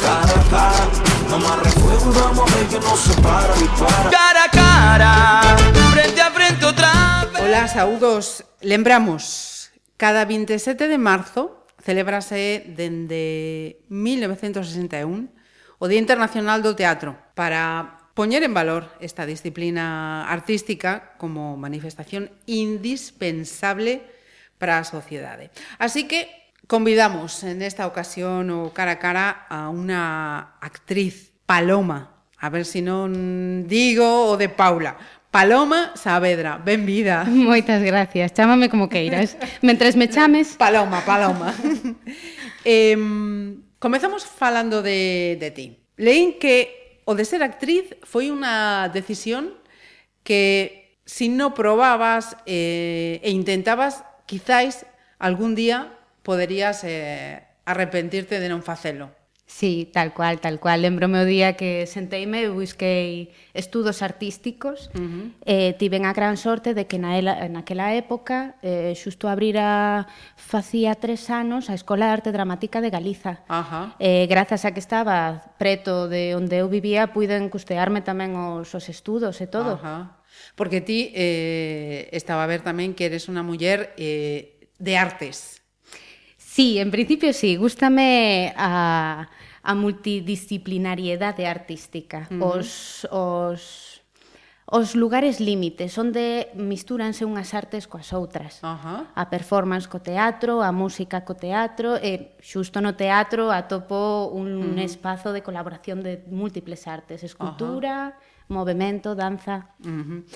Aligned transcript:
Cara 0.00 0.34
a 0.42 0.50
cara, 0.50 1.06
que 2.68 2.80
no 2.80 2.96
se 2.96 3.14
para, 3.22 3.54
a 4.42 5.56
frente 5.92 6.20
a 6.20 6.30
frente 6.32 6.64
outra 6.66 6.90
vez. 7.32 7.42
Ola, 7.44 7.68
saúdos. 7.68 8.44
Lembramos, 8.60 9.70
cada 9.96 10.24
27 10.24 10.88
de 10.88 10.98
marzo 10.98 11.64
celebrase 11.78 12.66
dende 12.74 13.86
1961 13.88 15.30
o 15.78 15.86
Día 15.86 16.02
Internacional 16.02 16.66
do 16.66 16.74
Teatro 16.74 17.14
para 17.38 18.10
poñer 18.18 18.42
en 18.42 18.50
valor 18.50 18.90
esta 18.98 19.30
disciplina 19.30 20.26
artística 20.26 21.14
como 21.22 21.54
manifestación 21.54 22.34
indispensable 22.50 24.02
para 24.58 24.82
a 24.82 24.84
sociedade. 24.84 25.54
Así 25.78 26.10
que 26.10 26.39
Convidamos 26.70 27.42
en 27.42 27.62
esta 27.62 27.84
ocasión 27.90 28.46
o 28.54 28.70
cara 28.70 28.94
a 28.94 29.02
cara 29.02 29.50
a 29.50 29.74
una 29.74 30.54
actriz, 30.62 31.34
Paloma, 31.42 32.22
a 32.38 32.46
ver 32.46 32.62
se 32.62 32.78
si 32.78 32.80
non 32.86 33.66
digo 33.66 34.30
o 34.30 34.38
de 34.38 34.46
Paula. 34.46 34.94
Paloma 35.34 35.90
Saavedra, 35.98 36.62
benvida. 36.62 37.26
Moitas 37.50 37.82
gracias, 37.82 38.38
chámame 38.38 38.70
como 38.70 38.86
queiras. 38.86 39.34
Mentres 39.66 39.98
me 39.98 40.06
chames... 40.06 40.54
Paloma, 40.54 41.02
Paloma. 41.02 41.50
eh, 42.62 42.94
comezamos 43.82 44.22
falando 44.22 44.78
de, 44.78 45.42
de 45.42 45.50
ti. 45.50 45.82
Leín 45.98 46.38
que 46.38 47.02
o 47.02 47.18
de 47.18 47.26
ser 47.26 47.42
actriz 47.42 47.98
foi 48.06 48.30
unha 48.30 48.86
decisión 48.94 49.58
que 50.22 51.02
si 51.02 51.26
non 51.34 51.50
probabas 51.50 52.38
eh, 52.46 53.18
e 53.26 53.34
intentabas, 53.34 54.06
quizáis 54.30 54.86
algún 55.18 55.58
día 55.58 55.98
poderías 56.22 56.84
eh, 56.84 57.46
arrepentirte 57.64 58.40
de 58.40 58.48
non 58.48 58.62
facelo. 58.62 59.10
Sí, 59.50 59.90
tal 59.92 60.14
cual, 60.14 60.38
tal 60.38 60.60
cual. 60.60 60.82
Lembro 60.82 61.10
o 61.10 61.26
día 61.26 61.58
que 61.58 61.82
senteime 61.90 62.46
e 62.46 62.54
busquei 62.54 63.34
estudos 63.50 63.98
artísticos. 63.98 64.94
Uh 64.94 65.02
-huh. 65.02 65.26
eh, 65.42 65.74
tiven 65.74 66.06
a 66.06 66.14
gran 66.14 66.38
sorte 66.38 66.70
de 66.70 66.86
que 66.86 67.02
na 67.02 67.18
ela, 67.18 67.34
naquela 67.50 67.90
época 67.98 68.54
eh, 68.62 68.94
xusto 68.94 69.26
abrira 69.26 70.06
facía 70.38 70.94
tres 70.94 71.34
anos 71.34 71.66
a 71.66 71.74
Escola 71.74 72.06
de 72.06 72.14
Arte 72.22 72.30
Dramática 72.30 72.78
de 72.78 72.94
Galiza. 72.94 73.42
Uh 73.50 73.66
-huh. 73.66 73.86
eh, 73.98 74.30
grazas 74.30 74.62
a 74.62 74.70
que 74.70 74.78
estaba 74.78 75.50
preto 75.58 76.06
de 76.06 76.38
onde 76.38 76.62
eu 76.62 76.70
vivía, 76.70 77.10
puiden 77.10 77.50
custearme 77.50 78.06
tamén 78.06 78.38
os, 78.38 78.70
os 78.70 78.86
estudos 78.86 79.42
e 79.42 79.50
todo. 79.50 79.82
Uh 79.82 79.82
-huh. 79.82 80.02
Porque 80.54 80.78
ti 80.78 81.10
eh, 81.10 82.06
estaba 82.14 82.46
a 82.46 82.50
ver 82.50 82.62
tamén 82.62 82.94
que 82.94 83.10
eres 83.10 83.26
unha 83.26 83.42
muller 83.42 83.98
eh, 83.98 84.62
de 84.78 84.94
artes. 84.94 85.59
Sí, 86.50 86.80
en 86.80 86.90
principio 86.90 87.32
sí, 87.32 87.54
gústame 87.54 88.52
a 88.56 89.28
a 89.62 89.74
multidisciplinariedade 89.74 91.46
artística, 91.46 92.26
uh 92.26 92.34
-huh. 92.34 92.58
os 92.58 93.06
os 93.12 93.62
os 94.66 94.94
lugares 94.94 95.38
límites, 95.38 95.98
onde 95.98 96.48
mistúranse 96.54 97.22
unhas 97.22 97.54
artes 97.54 97.86
coas 97.86 98.10
outras. 98.10 98.58
Uh 98.66 98.82
-huh. 98.82 99.06
A 99.14 99.30
performance 99.30 99.86
co 99.86 100.02
teatro, 100.02 100.58
a 100.58 100.74
música 100.74 101.22
co 101.22 101.38
teatro, 101.38 101.94
e 102.02 102.34
xusto 102.42 102.82
no 102.82 102.98
teatro 102.98 103.54
atopo 103.54 104.34
un 104.34 104.50
uh 104.50 104.74
-huh. 104.74 104.82
espazo 104.82 105.30
de 105.30 105.46
colaboración 105.46 106.02
de 106.02 106.26
múltiples 106.26 106.90
artes, 106.90 107.22
escultura, 107.22 107.94
uh 107.94 108.10
-huh. 108.10 108.58
movimento, 108.58 109.14
danza. 109.14 109.70
Uh 109.86 109.86
-huh. 109.86 110.26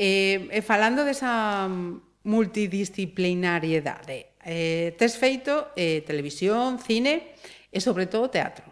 Eh, 0.00 0.48
e 0.48 0.64
falando 0.64 1.04
desa 1.04 1.68
multidisciplinariedade, 2.24 4.32
eh, 4.44 4.94
tes 4.98 5.16
feito 5.16 5.72
eh, 5.74 6.02
televisión, 6.06 6.78
cine 6.78 7.34
e 7.72 7.78
sobre 7.80 8.06
todo 8.06 8.30
teatro. 8.30 8.64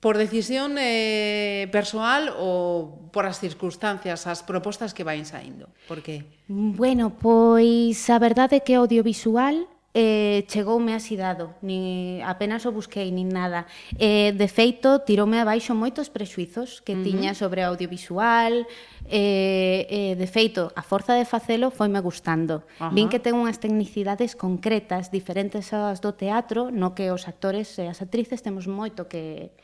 Por 0.00 0.20
decisión 0.20 0.76
eh, 0.78 1.66
persoal 1.72 2.30
ou 2.36 3.10
por 3.10 3.24
as 3.24 3.40
circunstancias, 3.40 4.28
as 4.28 4.44
propostas 4.44 4.92
que 4.92 5.02
vain 5.02 5.24
saindo? 5.24 5.72
Por 5.88 6.04
que? 6.04 6.24
Bueno, 6.46 7.16
pois 7.16 7.96
a 8.12 8.18
verdade 8.20 8.60
é 8.60 8.64
que 8.64 8.76
audiovisual 8.76 9.66
eh, 9.96 10.44
chegoume 10.46 10.92
así 10.92 11.16
dado, 11.16 11.54
ni 11.62 12.20
apenas 12.20 12.68
o 12.68 12.70
busquei 12.72 13.08
nin 13.08 13.32
nada. 13.32 13.64
Eh, 13.96 14.36
de 14.36 14.44
feito, 14.44 15.00
tiroume 15.08 15.40
abaixo 15.40 15.72
moitos 15.72 16.12
prexuizos 16.12 16.84
que 16.84 16.92
uh 16.92 17.00
-huh. 17.00 17.06
tiña 17.08 17.32
sobre 17.32 17.64
audiovisual, 17.64 18.68
eh, 19.08 19.88
eh, 19.88 20.12
de 20.20 20.28
feito, 20.28 20.68
a 20.76 20.84
forza 20.84 21.16
de 21.16 21.24
facelo 21.24 21.72
foime 21.72 22.04
gustando. 22.04 22.68
Uh 22.76 22.92
-huh. 22.92 22.92
Vin 22.92 23.08
que 23.08 23.24
ten 23.24 23.40
unhas 23.40 23.56
tecnicidades 23.56 24.36
concretas 24.36 25.08
diferentes 25.08 25.72
ás 25.72 26.04
do 26.04 26.12
teatro, 26.12 26.68
no 26.68 26.92
que 26.92 27.08
os 27.08 27.24
actores 27.24 27.80
e 27.80 27.88
as 27.88 28.04
actrices 28.04 28.44
temos 28.44 28.68
moito 28.68 29.08
que 29.08 29.56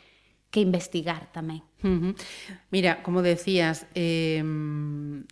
que 0.53 0.61
investigar 0.61 1.33
tamén. 1.33 1.65
Uh 1.81 1.89
-huh. 1.89 2.13
Mira, 2.69 3.01
como 3.01 3.25
decías, 3.25 3.89
eh, 3.97 4.45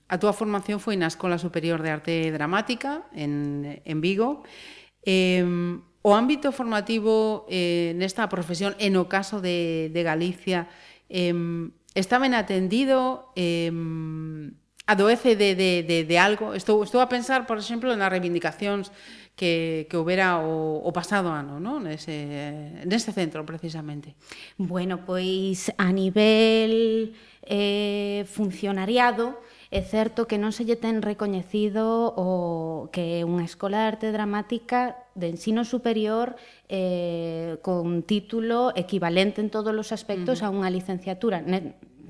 a 0.08 0.16
túa 0.16 0.32
formación 0.32 0.80
foi 0.80 0.96
na 0.96 1.12
Escola 1.12 1.36
Superior 1.36 1.84
de 1.84 1.92
Arte 1.92 2.14
Dramática 2.32 3.04
en, 3.12 3.84
en 3.84 3.98
Vigo, 4.00 4.44
e 4.44 4.79
Eh, 5.04 5.44
o 6.00 6.16
ámbito 6.16 6.48
formativo 6.52 7.44
eh, 7.52 7.92
nesta 7.96 8.24
profesión, 8.32 8.72
en 8.80 8.96
o 8.96 9.04
caso 9.04 9.44
de, 9.44 9.92
de 9.92 10.00
Galicia, 10.00 10.64
eh, 11.12 11.36
está 11.92 12.16
ben 12.16 12.32
atendido, 12.32 13.28
eh, 13.36 13.68
adoece 14.88 15.36
de, 15.36 15.54
de, 15.54 15.84
de, 15.84 16.04
de 16.04 16.16
algo. 16.18 16.56
Estou, 16.56 16.82
estou 16.82 17.04
a 17.04 17.12
pensar, 17.12 17.44
por 17.46 17.60
exemplo, 17.60 17.92
nas 17.94 18.10
reivindicacións 18.10 18.90
que, 19.36 19.86
que 19.88 19.96
houbera 19.96 20.40
o, 20.40 20.82
o 20.82 20.90
pasado 20.92 21.30
ano, 21.30 21.60
non? 21.60 21.84
Nese, 21.84 22.84
nese 22.88 23.12
centro, 23.12 23.44
precisamente. 23.44 24.16
Bueno, 24.56 25.04
pois 25.04 25.70
a 25.78 25.92
nivel 25.92 27.14
eh, 27.44 28.24
funcionariado, 28.28 29.38
É 29.70 29.86
certo 29.86 30.26
que 30.26 30.34
non 30.34 30.50
se 30.50 30.66
lle 30.66 30.74
ten 30.74 30.98
recoñecido 30.98 32.10
o 32.18 32.90
que 32.90 33.22
é 33.22 33.26
unha 33.26 33.46
escola 33.46 33.86
de 33.86 33.86
arte 33.94 34.06
dramática 34.10 35.06
de 35.14 35.30
ensino 35.30 35.62
superior 35.62 36.34
eh, 36.66 37.54
con 37.62 38.02
título 38.02 38.74
equivalente 38.74 39.38
en 39.38 39.46
todos 39.46 39.70
os 39.70 39.94
aspectos 39.94 40.42
uh 40.42 40.50
-huh. 40.50 40.50
a 40.50 40.56
unha 40.58 40.74
licenciatura. 40.74 41.38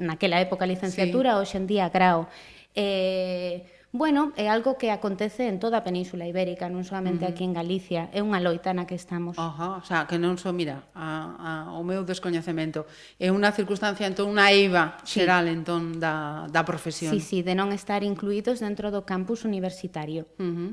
Naquela 0.01 0.41
época 0.41 0.65
licenciatura, 0.65 1.37
sí. 1.37 1.37
hoxe 1.37 1.57
en 1.61 1.67
día 1.69 1.93
grao. 1.93 2.33
Eh, 2.73 3.69
Bueno, 3.93 4.31
é 4.39 4.47
algo 4.47 4.79
que 4.79 4.95
acontece 4.95 5.51
en 5.51 5.59
toda 5.59 5.83
a 5.83 5.85
Península 5.85 6.23
Ibérica, 6.23 6.71
non 6.71 6.87
solamente 6.87 7.27
uh 7.27 7.29
-huh. 7.29 7.35
aquí 7.35 7.43
en 7.43 7.51
Galicia, 7.51 8.07
é 8.15 8.23
unha 8.23 8.39
loita 8.39 8.71
na 8.71 8.87
que 8.87 8.95
estamos. 8.95 9.35
Ajá, 9.35 9.83
o 9.83 9.85
sea, 9.85 10.07
que 10.07 10.15
non 10.15 10.39
so, 10.39 10.55
mira, 10.55 10.87
a, 10.95 11.67
a, 11.67 11.75
o 11.75 11.83
meu 11.83 12.07
descoñecemento. 12.07 12.87
É 13.19 13.35
unha 13.35 13.51
circunstancia, 13.51 14.07
entón, 14.07 14.31
unha 14.31 14.55
eiva 14.55 14.95
sí. 15.03 15.19
xeral, 15.19 15.51
entón, 15.51 15.99
da, 15.99 16.47
da 16.55 16.63
profesión. 16.63 17.11
Sí, 17.11 17.19
sí, 17.19 17.39
de 17.43 17.59
non 17.59 17.75
estar 17.75 18.07
incluídos 18.07 18.63
dentro 18.63 18.95
do 18.95 19.03
campus 19.03 19.43
universitario. 19.43 20.31
Uh 20.39 20.47
eh, 20.47 20.55
-huh. 20.55 20.71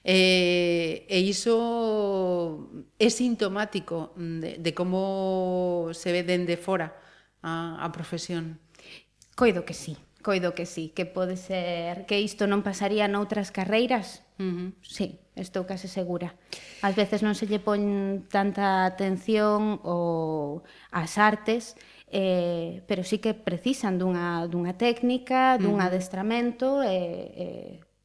E, 0.00 0.18
e 1.10 1.18
iso 1.20 2.70
é 2.96 3.10
sintomático 3.10 4.14
de, 4.16 4.56
de 4.56 4.70
como 4.72 5.90
se 5.92 6.16
ve 6.16 6.22
dende 6.24 6.56
fora 6.56 6.96
a, 7.44 7.76
a 7.84 7.92
profesión. 7.92 8.56
Coido 9.36 9.68
que 9.68 9.74
sí. 9.74 9.98
Coido 10.24 10.56
que 10.56 10.64
sí, 10.64 10.88
que 10.96 11.04
pode 11.04 11.36
ser 11.36 12.08
que 12.08 12.16
isto 12.16 12.48
non 12.48 12.64
pasaría 12.64 13.04
noutras 13.12 13.52
carreiras. 13.52 14.24
Uh 14.40 14.48
-huh. 14.48 14.68
Sí, 14.80 15.20
estou 15.36 15.68
case 15.68 15.84
segura. 15.84 16.32
Ás 16.80 16.96
veces 16.96 17.20
non 17.20 17.36
se 17.36 17.44
lle 17.44 17.60
pon 17.60 18.24
tanta 18.32 18.88
atención 18.88 19.84
ou 19.84 20.64
ás 20.88 21.20
artes, 21.20 21.76
eh, 22.08 22.80
pero 22.88 23.04
sí 23.04 23.20
que 23.20 23.36
precisan 23.36 24.00
dunha, 24.00 24.48
dunha 24.48 24.80
técnica, 24.80 25.60
dun 25.60 25.76
uh 25.76 25.84
-huh. 25.84 25.92
adestramento 25.92 26.80
e, 26.80 26.96
e, 27.36 27.48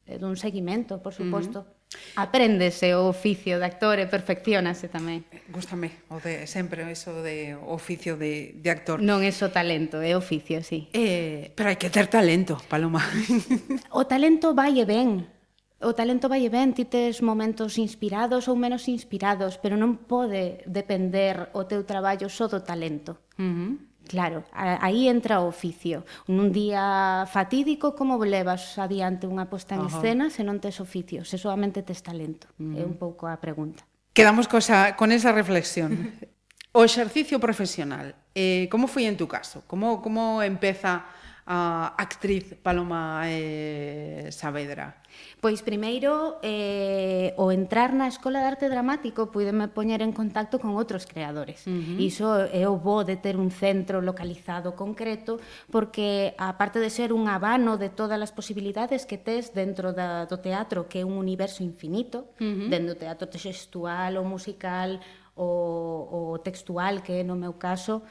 e 0.04 0.14
dun 0.20 0.36
seguimento, 0.36 1.00
por 1.00 1.16
suposto. 1.16 1.64
Uh 1.64 1.64
-huh. 1.64 1.79
Apréndese 2.14 2.94
o 2.94 3.10
oficio 3.10 3.58
de 3.58 3.66
actor 3.66 3.98
e 3.98 4.06
perfeccionase 4.06 4.86
tamén. 4.86 5.26
Gústame 5.50 6.06
o 6.06 6.22
de 6.22 6.46
sempre 6.46 6.86
eso 6.86 7.22
de 7.26 7.58
oficio 7.58 8.14
de, 8.14 8.54
de 8.62 8.68
actor. 8.70 9.02
Non 9.02 9.26
é 9.26 9.34
só 9.34 9.50
talento, 9.50 9.98
é 9.98 10.14
oficio, 10.14 10.62
sí. 10.62 10.86
Eh, 10.94 11.50
pero 11.58 11.74
hai 11.74 11.78
que 11.78 11.90
ter 11.90 12.06
talento, 12.06 12.62
Paloma. 12.70 13.02
o 13.90 14.06
talento 14.06 14.54
vai 14.54 14.78
e 14.78 14.86
ben. 14.86 15.26
O 15.82 15.96
talento 15.96 16.30
vai 16.30 16.46
e 16.46 16.50
ben, 16.52 16.76
ti 16.76 16.86
tes 16.86 17.24
momentos 17.26 17.74
inspirados 17.74 18.46
ou 18.46 18.54
menos 18.54 18.86
inspirados, 18.86 19.58
pero 19.58 19.74
non 19.74 20.06
pode 20.06 20.62
depender 20.70 21.50
o 21.58 21.66
teu 21.66 21.82
traballo 21.82 22.30
só 22.30 22.46
do 22.46 22.62
talento. 22.62 23.18
Uh 23.34 23.50
-huh. 23.50 23.89
Claro, 24.10 24.42
aí 24.50 25.06
entra 25.06 25.38
o 25.38 25.46
oficio. 25.46 26.02
Nun 26.26 26.50
día 26.50 27.30
fatídico, 27.30 27.94
como 27.94 28.18
levas 28.18 28.74
adiante 28.74 29.30
unha 29.30 29.46
posta 29.46 29.78
en 29.78 29.86
escena 29.86 30.34
se 30.34 30.42
non 30.42 30.58
tes 30.58 30.82
oficio, 30.82 31.22
se 31.22 31.38
solamente 31.38 31.86
tes 31.86 32.02
talento? 32.02 32.50
Uh 32.58 32.74
-huh. 32.74 32.80
É 32.80 32.82
un 32.82 32.98
pouco 32.98 33.30
a 33.30 33.38
pregunta. 33.38 33.86
Quedamos 34.10 34.50
cosa, 34.50 34.98
con 34.98 35.14
esa 35.14 35.30
reflexión. 35.30 35.94
o 36.74 36.82
exercicio 36.82 37.38
profesional, 37.38 38.18
eh, 38.34 38.66
como 38.66 38.90
foi 38.90 39.06
en 39.06 39.14
tu 39.14 39.30
caso? 39.30 39.62
Como, 39.70 40.02
como 40.02 40.42
empeza 40.42 41.06
a 41.46 41.94
actriz 41.96 42.54
Paloma 42.62 43.22
eh, 43.26 44.28
Saavedra? 44.30 45.00
Pois 45.40 45.64
primeiro, 45.64 46.36
eh, 46.42 47.32
o 47.40 47.50
entrar 47.50 47.96
na 47.96 48.06
Escola 48.06 48.44
de 48.44 48.46
Arte 48.46 48.68
Dramático 48.68 49.32
puideme 49.32 49.72
poñer 49.72 50.04
en 50.04 50.12
contacto 50.12 50.60
con 50.60 50.76
outros 50.76 51.08
creadores. 51.08 51.64
Uh 51.66 51.72
-huh. 51.72 51.96
Iso 51.98 52.28
é 52.46 52.68
o 52.68 52.76
bo 52.76 53.02
de 53.02 53.16
ter 53.16 53.40
un 53.40 53.48
centro 53.50 54.04
localizado 54.04 54.76
concreto, 54.76 55.40
porque 55.72 56.36
aparte 56.36 56.78
de 56.78 56.92
ser 56.92 57.10
un 57.12 57.26
habano 57.26 57.80
de 57.80 57.88
todas 57.88 58.20
as 58.20 58.32
posibilidades 58.36 59.08
que 59.08 59.18
tes 59.18 59.50
dentro 59.56 59.96
da, 59.96 60.28
do 60.28 60.38
teatro, 60.38 60.86
que 60.86 61.00
é 61.00 61.04
un 61.08 61.16
universo 61.16 61.64
infinito, 61.64 62.30
uh 62.36 62.44
-huh. 62.44 62.68
dentro 62.68 62.94
do 62.94 63.00
teatro 63.00 63.26
textual 63.26 64.20
ou 64.20 64.24
musical, 64.28 65.00
o, 65.40 66.36
o 66.36 66.38
textual, 66.44 67.00
que 67.00 67.20
é 67.20 67.24
no 67.24 67.34
meu 67.34 67.54
caso, 67.56 68.02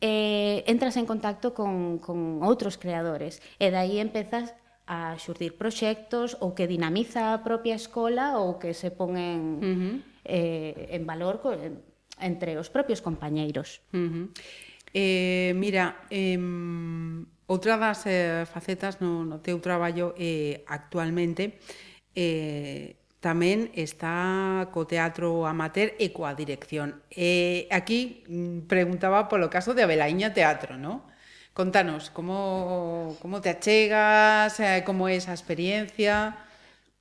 eh, 0.00 0.64
entras 0.66 0.96
en 0.96 1.06
contacto 1.06 1.54
con, 1.54 1.98
con 1.98 2.42
outros 2.42 2.76
creadores 2.76 3.40
e 3.58 3.70
dai 3.70 3.98
empezas 4.02 4.52
a 4.84 5.16
xurdir 5.16 5.56
proxectos 5.56 6.36
ou 6.44 6.52
que 6.52 6.68
dinamiza 6.68 7.32
a 7.32 7.40
propia 7.40 7.74
escola 7.74 8.36
ou 8.36 8.60
que 8.60 8.76
se 8.76 8.92
ponen 8.92 9.38
uh 9.58 9.64
-huh. 9.64 9.94
eh, 10.28 10.92
en 10.92 11.08
valor 11.08 11.40
co, 11.40 11.56
entre 12.20 12.60
os 12.60 12.68
propios 12.68 13.00
compañeiros. 13.00 13.80
Uh 13.96 13.98
-huh. 13.98 14.26
eh, 14.92 15.52
mira, 15.56 16.04
eh, 16.12 16.36
outra 17.48 17.80
das 17.80 18.04
eh, 18.04 18.44
facetas 18.44 19.00
no, 19.00 19.24
no 19.24 19.40
teu 19.40 19.60
traballo 19.60 20.12
eh, 20.20 20.64
actualmente 20.68 21.60
eh, 22.14 22.96
tamén 23.24 23.72
está 23.72 24.68
co 24.68 24.84
teatro 24.84 25.48
amateur 25.48 25.96
e 25.96 26.12
dirección. 26.36 27.00
E 27.08 27.64
aquí 27.72 28.20
mm, 28.28 28.68
preguntaba 28.68 29.32
polo 29.32 29.48
caso 29.48 29.72
de 29.72 29.80
Abelaíña 29.80 30.36
Teatro, 30.36 30.76
¿no? 30.76 31.08
Contanos, 31.56 32.12
como, 32.12 33.16
como 33.24 33.40
te 33.40 33.48
achegas, 33.48 34.60
eh, 34.60 34.84
como 34.84 35.08
esa 35.08 35.32
experiencia... 35.32 36.36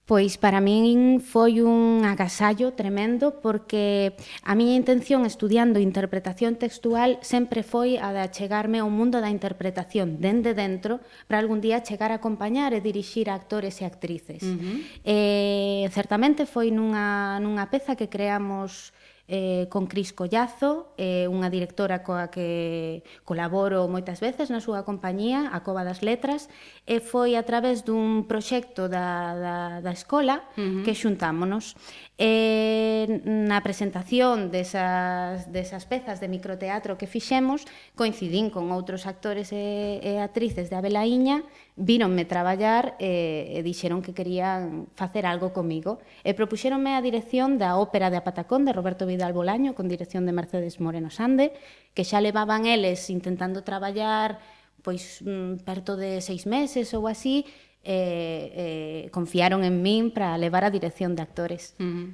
Pois 0.03 0.35
para 0.35 0.59
min 0.59 1.23
foi 1.23 1.63
un 1.63 2.03
agasallo 2.03 2.75
tremendo 2.75 3.39
porque 3.39 4.19
a 4.43 4.51
miña 4.51 4.75
intención 4.75 5.23
estudiando 5.23 5.79
interpretación 5.79 6.59
textual 6.59 7.23
sempre 7.23 7.63
foi 7.63 7.95
a 7.95 8.11
de 8.11 8.19
achegarme 8.19 8.83
ao 8.83 8.91
mundo 8.91 9.23
da 9.23 9.31
interpretación 9.31 10.19
dende 10.19 10.51
dentro 10.51 10.99
para 11.31 11.39
algún 11.39 11.63
día 11.63 11.87
chegar 11.87 12.11
a 12.11 12.19
acompañar 12.19 12.75
e 12.75 12.83
dirixir 12.83 13.31
a 13.31 13.39
actores 13.39 13.79
e 13.79 13.87
actrices. 13.87 14.43
Uh 14.43 14.59
-huh. 14.59 14.77
eh, 15.07 15.87
certamente 15.95 16.43
foi 16.43 16.67
nunha, 16.67 17.39
nunha 17.39 17.71
peza 17.71 17.95
que 17.95 18.11
creamos 18.11 18.91
eh, 19.27 19.67
con 19.69 19.87
Cris 19.87 20.11
Collazo, 20.11 20.91
eh, 20.99 21.31
unha 21.31 21.47
directora 21.47 22.03
coa 22.03 22.27
que 22.27 23.07
colaboro 23.23 23.87
moitas 23.87 24.19
veces 24.19 24.51
na 24.51 24.59
súa 24.59 24.83
compañía, 24.83 25.47
a 25.55 25.63
Cova 25.63 25.87
das 25.87 26.03
Letras, 26.03 26.51
e 26.83 26.99
foi 26.99 27.39
a 27.39 27.47
través 27.47 27.87
dun 27.87 28.27
proxecto 28.27 28.91
da, 28.91 29.31
da, 29.39 29.57
da 29.79 29.91
escola 29.95 30.43
uh 30.59 30.59
-huh. 30.59 30.83
que 30.83 30.91
xuntámonos. 30.91 31.79
E 32.19 33.07
na 33.23 33.63
presentación 33.63 34.51
desas, 34.51 35.49
desas 35.49 35.87
pezas 35.87 36.19
de 36.19 36.27
microteatro 36.27 36.99
que 36.99 37.07
fixemos, 37.07 37.63
coincidín 37.95 38.51
con 38.51 38.69
outros 38.75 39.07
actores 39.07 39.55
e, 39.55 40.03
e 40.03 40.19
actrices 40.19 40.67
de 40.67 40.75
Abelaíña, 40.75 41.41
víronme 41.75 42.27
traballar 42.29 42.93
e, 43.01 43.49
e 43.57 43.59
dixeron 43.65 44.05
que 44.05 44.13
querían 44.13 44.85
facer 44.93 45.25
algo 45.25 45.55
comigo. 45.55 45.97
E 46.21 46.37
propuxéronme 46.37 46.93
a 46.93 47.01
dirección 47.01 47.57
da 47.57 47.79
Ópera 47.81 48.13
de 48.13 48.21
Apatacón 48.21 48.61
de 48.67 48.75
Roberto 48.77 49.09
Vidal 49.13 49.37
Bolaño, 49.37 49.77
con 49.77 49.85
dirección 49.85 50.25
de 50.25 50.33
Mercedes 50.33 50.81
Moreno 50.81 51.13
Sande, 51.13 51.53
que 51.93 52.01
xa 52.01 52.17
levaban 52.17 52.65
eles 52.65 53.13
intentando 53.13 53.61
traballar 53.61 54.41
pois 54.83 55.21
mm, 55.23 55.63
perto 55.63 55.95
de 55.95 56.19
seis 56.19 56.43
meses 56.49 56.91
ou 56.91 57.07
así, 57.07 57.47
eh, 57.87 58.51
eh, 58.51 59.01
confiaron 59.15 59.63
en 59.63 59.79
min 59.79 60.11
para 60.11 60.35
levar 60.35 60.67
a 60.67 60.73
dirección 60.73 61.15
de 61.15 61.23
actores. 61.23 61.77
Uh 61.79 61.87
-huh. 61.87 62.07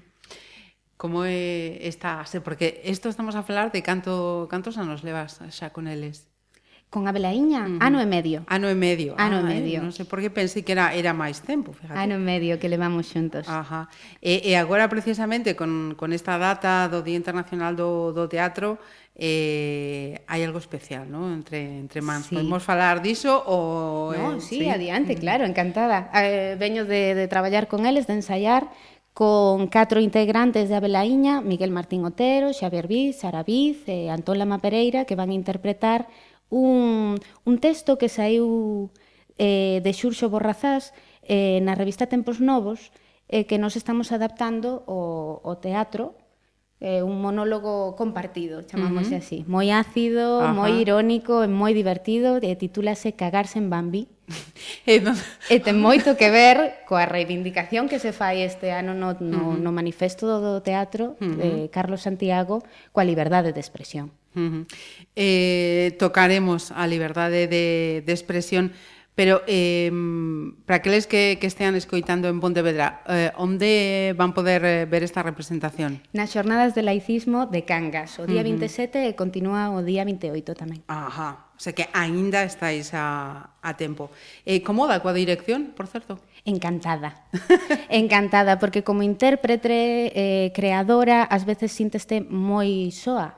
Como 1.00 1.26
é 1.26 1.80
esta, 1.82 2.22
porque 2.46 2.84
isto 2.86 3.10
estamos 3.10 3.34
a 3.34 3.42
falar 3.42 3.72
de 3.74 3.82
canto 3.82 4.46
cantos 4.52 4.78
anos 4.78 5.02
levas 5.02 5.42
xa 5.50 5.74
con 5.74 5.90
eles? 5.90 6.29
Con 6.90 7.06
Abelaiña, 7.06 7.70
uh 7.70 7.78
-huh. 7.78 7.86
ano 7.86 8.02
e 8.02 8.08
medio. 8.10 8.42
Ano 8.50 8.66
e 8.66 8.74
medio. 8.74 9.14
Ano 9.22 9.38
ah, 9.38 9.46
e 9.46 9.62
medio. 9.62 9.78
Eh, 9.78 9.86
non 9.86 9.94
sei 9.94 10.10
por 10.10 10.18
que 10.26 10.34
pensei 10.34 10.66
que 10.66 10.74
era 10.74 10.90
era 10.98 11.14
máis 11.14 11.38
tempo, 11.46 11.70
fíjate. 11.70 11.94
Ano 11.94 12.18
e 12.18 12.22
medio 12.22 12.58
que 12.58 12.66
levamos 12.66 13.06
xuntos. 13.14 13.46
Ajá. 13.46 13.94
E, 14.26 14.42
e 14.42 14.58
agora 14.58 14.90
precisamente 14.90 15.54
con, 15.54 15.94
con 15.94 16.10
esta 16.18 16.42
data 16.42 16.90
do 16.90 17.06
Día 17.06 17.14
Internacional 17.14 17.78
do, 17.78 18.10
do 18.10 18.26
Teatro 18.26 18.82
eh, 19.20 20.24
hai 20.26 20.42
algo 20.48 20.58
especial, 20.58 21.06
¿no? 21.12 21.30
Entre, 21.30 21.60
entre 21.78 22.02
mans. 22.02 22.26
Sí. 22.26 22.36
Podemos 22.40 22.64
falar 22.64 23.04
diso 23.04 23.38
ou... 23.46 24.16
Eh, 24.16 24.18
no, 24.18 24.28
eh, 24.38 24.42
sí, 24.42 24.64
sí, 24.64 24.70
adiante, 24.70 25.14
mm. 25.14 25.20
claro, 25.20 25.44
encantada. 25.46 26.10
Eh, 26.16 26.56
veño 26.58 26.90
de, 26.90 27.14
de 27.14 27.28
traballar 27.28 27.68
con 27.68 27.86
eles, 27.86 28.08
de 28.08 28.16
ensaiar, 28.18 28.72
con 29.12 29.68
catro 29.68 30.00
integrantes 30.00 30.70
de 30.70 30.76
Abelaiña, 30.80 31.42
Miguel 31.42 31.72
Martín 31.72 32.06
Otero, 32.08 32.56
Xavier 32.56 32.88
Viz, 32.88 33.20
Sara 33.20 33.44
Viz 33.44 33.84
e 33.92 34.08
Antón 34.08 34.40
Lama 34.40 34.64
Pereira, 34.64 35.04
que 35.04 35.20
van 35.20 35.30
a 35.30 35.36
interpretar 35.36 36.08
un, 36.50 37.18
un 37.46 37.56
texto 37.58 37.98
que 37.98 38.10
saiu 38.10 38.90
eh, 39.38 39.82
de 39.86 39.92
Xurxo 39.94 40.30
Borrazás 40.30 40.94
eh, 41.24 41.62
na 41.62 41.78
revista 41.78 42.10
Tempos 42.10 42.42
Novos 42.42 42.92
eh, 43.30 43.46
que 43.46 43.62
nos 43.62 43.78
estamos 43.78 44.12
adaptando 44.12 44.84
ao, 44.90 45.46
ao 45.46 45.62
teatro 45.62 46.18
eh, 46.82 47.04
un 47.04 47.22
monólogo 47.22 47.96
compartido, 47.96 48.64
chamámose 48.64 49.16
uh 49.16 49.20
-huh. 49.20 49.24
así. 49.24 49.38
Moi 49.48 49.68
ácido, 49.72 50.40
Ajá. 50.42 50.56
moi 50.56 50.80
irónico 50.80 51.44
e 51.44 51.50
moi 51.52 51.76
divertido, 51.76 52.40
e 52.40 52.56
titúlase 52.56 53.12
Cagarse 53.20 53.60
en 53.60 53.68
Bambi. 53.68 54.08
e, 54.88 55.04
non... 55.04 55.16
e 55.52 55.60
ten 55.60 55.76
moito 55.76 56.16
que 56.16 56.32
ver 56.32 56.88
coa 56.88 57.04
reivindicación 57.04 57.92
que 57.92 58.00
se 58.00 58.16
fai 58.16 58.46
este 58.48 58.72
ano 58.72 58.96
no, 58.96 59.18
no, 59.20 59.54
uh 59.54 59.54
-huh. 59.56 59.60
no 59.60 59.72
manifesto 59.76 60.40
do 60.40 60.64
teatro 60.64 61.20
uh 61.20 61.28
-huh. 61.28 61.36
de 61.36 61.50
Carlos 61.70 62.08
Santiago 62.08 62.64
coa 62.96 63.04
liberdade 63.04 63.52
de 63.52 63.60
expresión. 63.60 64.16
Uh 64.36 64.40
-huh. 64.40 64.64
eh, 65.16 65.96
tocaremos 65.98 66.70
a 66.72 66.86
liberdade 66.86 67.48
de, 67.50 68.04
de 68.06 68.14
expresión 68.14 68.72
Pero 69.20 69.44
eh, 69.48 69.92
para 70.66 70.78
aqueles 70.78 71.06
que, 71.06 71.40
que 71.42 71.48
estean 71.48 71.76
escoitando 71.76 72.30
en 72.30 72.40
Pontevedra, 72.40 73.04
eh, 73.04 73.36
onde 73.36 74.16
van 74.16 74.32
poder 74.32 74.64
eh, 74.64 74.88
ver 74.88 75.04
esta 75.04 75.20
representación? 75.28 76.00
Nas 76.16 76.32
xornadas 76.32 76.72
de 76.72 76.88
laicismo 76.88 77.44
de 77.44 77.68
Cangas, 77.68 78.16
o 78.16 78.24
día 78.24 78.40
uh 78.40 78.48
-huh. 78.48 78.64
27 78.64 79.12
e 79.12 79.20
continúa 79.20 79.76
o 79.76 79.84
día 79.84 80.08
28 80.08 80.56
tamén. 80.56 80.80
Ajá, 80.88 81.52
o 81.52 81.60
sea 81.60 81.76
que 81.76 81.92
aínda 81.92 82.48
estáis 82.48 82.96
a, 82.96 83.60
a 83.60 83.76
tempo. 83.76 84.08
Eh, 84.48 84.64
como 84.64 84.88
da 84.88 85.04
coa 85.04 85.12
dirección, 85.12 85.76
por 85.76 85.92
certo? 85.92 86.24
Encantada, 86.48 87.28
encantada, 87.92 88.56
porque 88.56 88.88
como 88.88 89.04
intérprete, 89.04 90.16
eh, 90.16 90.56
creadora, 90.56 91.28
ás 91.28 91.44
veces 91.44 91.76
sinteste 91.76 92.24
moi 92.24 92.88
soa, 92.96 93.36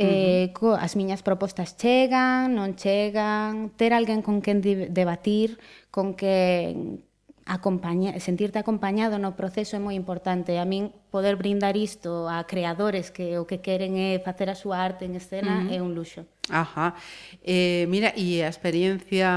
Eh, 0.00 0.48
co, 0.56 0.72
as 0.72 0.96
miñas 0.96 1.20
propostas 1.20 1.76
chegan, 1.76 2.56
non 2.56 2.72
chegan, 2.72 3.68
ter 3.76 3.92
alguén 3.92 4.24
con 4.24 4.40
quen 4.40 4.64
debatir, 4.64 5.60
con 5.92 6.16
que 6.16 7.04
acompaña, 7.50 8.18
sentirte 8.20 8.58
acompañado 8.58 9.18
no 9.18 9.34
proceso 9.34 9.74
é 9.76 9.82
moi 9.82 9.98
importante. 9.98 10.56
A 10.56 10.64
min 10.64 10.94
poder 11.10 11.34
brindar 11.34 11.74
isto 11.76 12.30
a 12.30 12.46
creadores 12.46 13.10
que 13.10 13.36
o 13.36 13.44
que 13.44 13.58
queren 13.58 13.98
é 13.98 14.22
facer 14.22 14.48
a 14.48 14.56
súa 14.56 14.80
arte 14.80 15.04
en 15.04 15.18
escena 15.18 15.60
uh 15.60 15.68
-huh. 15.68 15.74
é 15.74 15.78
un 15.82 15.92
luxo. 15.92 16.24
Ajá. 16.48 16.94
Eh, 17.42 17.90
mira, 17.90 18.14
e 18.14 18.40
a 18.40 18.48
experiencia 18.48 19.28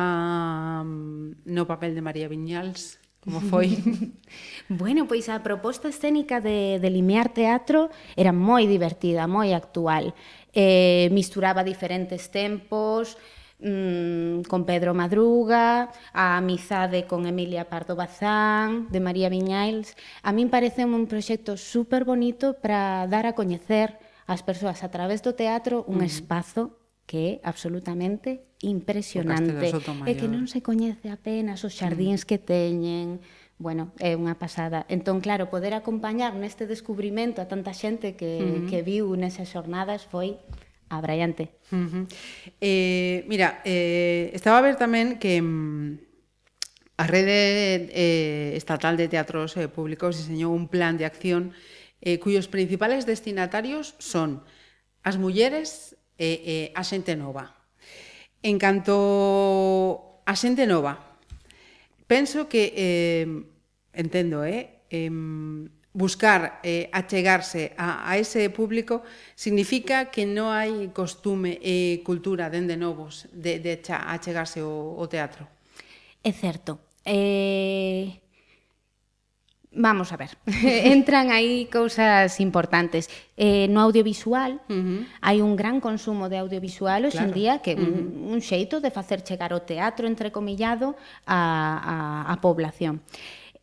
mm, 0.85 1.43
no 1.49 1.65
papel 1.65 1.97
de 1.97 2.05
María 2.05 2.29
Viñals? 2.29 3.03
Como 3.23 3.39
foi? 3.39 3.79
bueno, 4.67 5.07
pois 5.07 5.31
a 5.31 5.39
proposta 5.39 5.87
escénica 5.87 6.43
de, 6.43 6.77
de 6.77 6.89
Limiar 6.91 7.31
Teatro 7.31 7.87
era 8.19 8.35
moi 8.35 8.67
divertida, 8.67 9.31
moi 9.31 9.55
actual 9.55 10.11
eh, 10.53 11.09
misturaba 11.11 11.65
diferentes 11.65 12.29
tempos, 12.29 13.17
mmm, 13.59 14.41
con 14.47 14.65
Pedro 14.65 14.93
Madruga, 14.93 15.91
a 16.13 16.37
amizade 16.37 17.05
con 17.05 17.25
Emilia 17.25 17.69
Pardo 17.69 17.95
Bazán, 17.95 18.87
de 18.89 18.99
María 18.99 19.29
Viñails. 19.29 19.97
A 20.21 20.31
min 20.31 20.53
parece 20.53 20.85
un 20.85 21.09
proxecto 21.09 21.57
super 21.57 22.05
bonito 22.05 22.61
para 22.61 23.07
dar 23.09 23.25
a 23.25 23.33
coñecer 23.33 23.97
ás 24.27 24.39
persoas 24.45 24.87
a 24.87 24.89
través 24.93 25.19
do 25.19 25.35
teatro 25.35 25.83
un 25.83 25.99
mm. 25.99 26.07
espazo 26.07 26.79
que 27.03 27.19
é 27.19 27.31
absolutamente 27.43 28.47
impresionante 28.63 29.51
e 30.07 30.15
que 30.15 30.31
non 30.31 30.47
se 30.47 30.63
coñece 30.63 31.11
apenas 31.11 31.67
os 31.67 31.75
xardíns 31.75 32.23
mm. 32.23 32.27
que 32.27 32.39
teñen, 32.39 33.19
bueno, 33.63 33.95
é 34.03 34.19
unha 34.19 34.35
pasada. 34.35 34.83
Entón, 34.91 35.23
claro, 35.23 35.47
poder 35.47 35.71
acompañar 35.71 36.35
neste 36.35 36.67
descubrimento 36.67 37.39
a 37.39 37.47
tanta 37.47 37.71
xente 37.71 38.19
que, 38.19 38.43
uh 38.43 38.43
-huh. 38.43 38.67
que 38.67 38.83
viu 38.83 39.07
nesas 39.15 39.47
xornadas 39.47 40.03
foi 40.03 40.35
abraiante. 40.91 41.55
Uh 41.71 41.87
-huh. 41.87 42.03
eh, 42.59 43.23
mira, 43.31 43.63
eh, 43.63 44.35
estaba 44.35 44.59
a 44.59 44.65
ver 44.67 44.75
tamén 44.75 45.15
que 45.15 45.39
mm, 45.39 46.99
a 46.99 47.07
Rede 47.07 47.87
eh, 47.95 48.51
Estatal 48.59 48.99
de 48.99 49.07
Teatros 49.07 49.55
eh, 49.55 49.71
Públicos 49.71 50.19
diseñou 50.19 50.51
un 50.51 50.67
plan 50.67 50.99
de 50.99 51.07
acción 51.07 51.55
eh, 52.03 52.19
cuyos 52.19 52.51
principales 52.51 53.07
destinatarios 53.07 53.95
son 53.97 54.43
as 55.07 55.15
mulleres 55.15 55.95
e 56.19 56.27
eh, 56.27 56.39
eh, 56.43 56.67
a 56.75 56.83
xente 56.83 57.15
nova. 57.15 57.55
En 58.43 58.59
canto 58.59 60.19
a 60.27 60.35
xente 60.35 60.67
nova, 60.67 60.99
penso 62.11 62.51
que 62.51 62.75
eh, 62.75 63.52
entendo, 63.93 64.43
eh? 64.43 64.81
eh 64.89 65.09
buscar 65.93 66.59
eh, 66.63 66.89
achegarse 66.91 67.73
a, 67.77 68.09
a 68.09 68.17
ese 68.17 68.49
público 68.49 69.03
significa 69.35 70.09
que 70.09 70.25
non 70.25 70.49
hai 70.49 70.89
costume 70.89 71.61
e 71.61 72.01
cultura 72.01 72.49
dende 72.49 72.73
novos 72.73 73.29
de, 73.29 73.61
de 73.61 73.77
cha, 73.77 74.09
achegarse 74.09 74.65
ao, 74.65 74.97
ao 74.97 75.05
teatro. 75.05 75.45
É 76.25 76.33
certo. 76.33 76.81
Eh, 77.05 78.09
vamos 79.69 80.09
a 80.09 80.17
ver, 80.17 80.33
entran 80.97 81.29
aí 81.29 81.69
cousas 81.69 82.41
importantes. 82.41 83.05
Eh, 83.37 83.69
no 83.69 83.77
audiovisual 83.85 84.65
uh 84.65 84.73
-huh. 84.73 85.01
hai 85.21 85.45
un 85.45 85.53
gran 85.53 85.77
consumo 85.77 86.25
de 86.25 86.41
audiovisual 86.41 87.05
hoxe 87.05 87.21
claro. 87.21 87.29
en 87.29 87.37
día 87.37 87.53
que 87.61 87.77
uh 87.77 87.85
-huh. 87.85 88.33
un, 88.33 88.33
un 88.33 88.39
xeito 88.41 88.81
de 88.81 88.89
facer 88.89 89.21
chegar 89.21 89.53
o 89.53 89.61
teatro 89.61 90.09
entrecomillado 90.09 90.97
a, 91.29 91.37
a, 92.25 92.33
a 92.33 92.35
población 92.41 93.05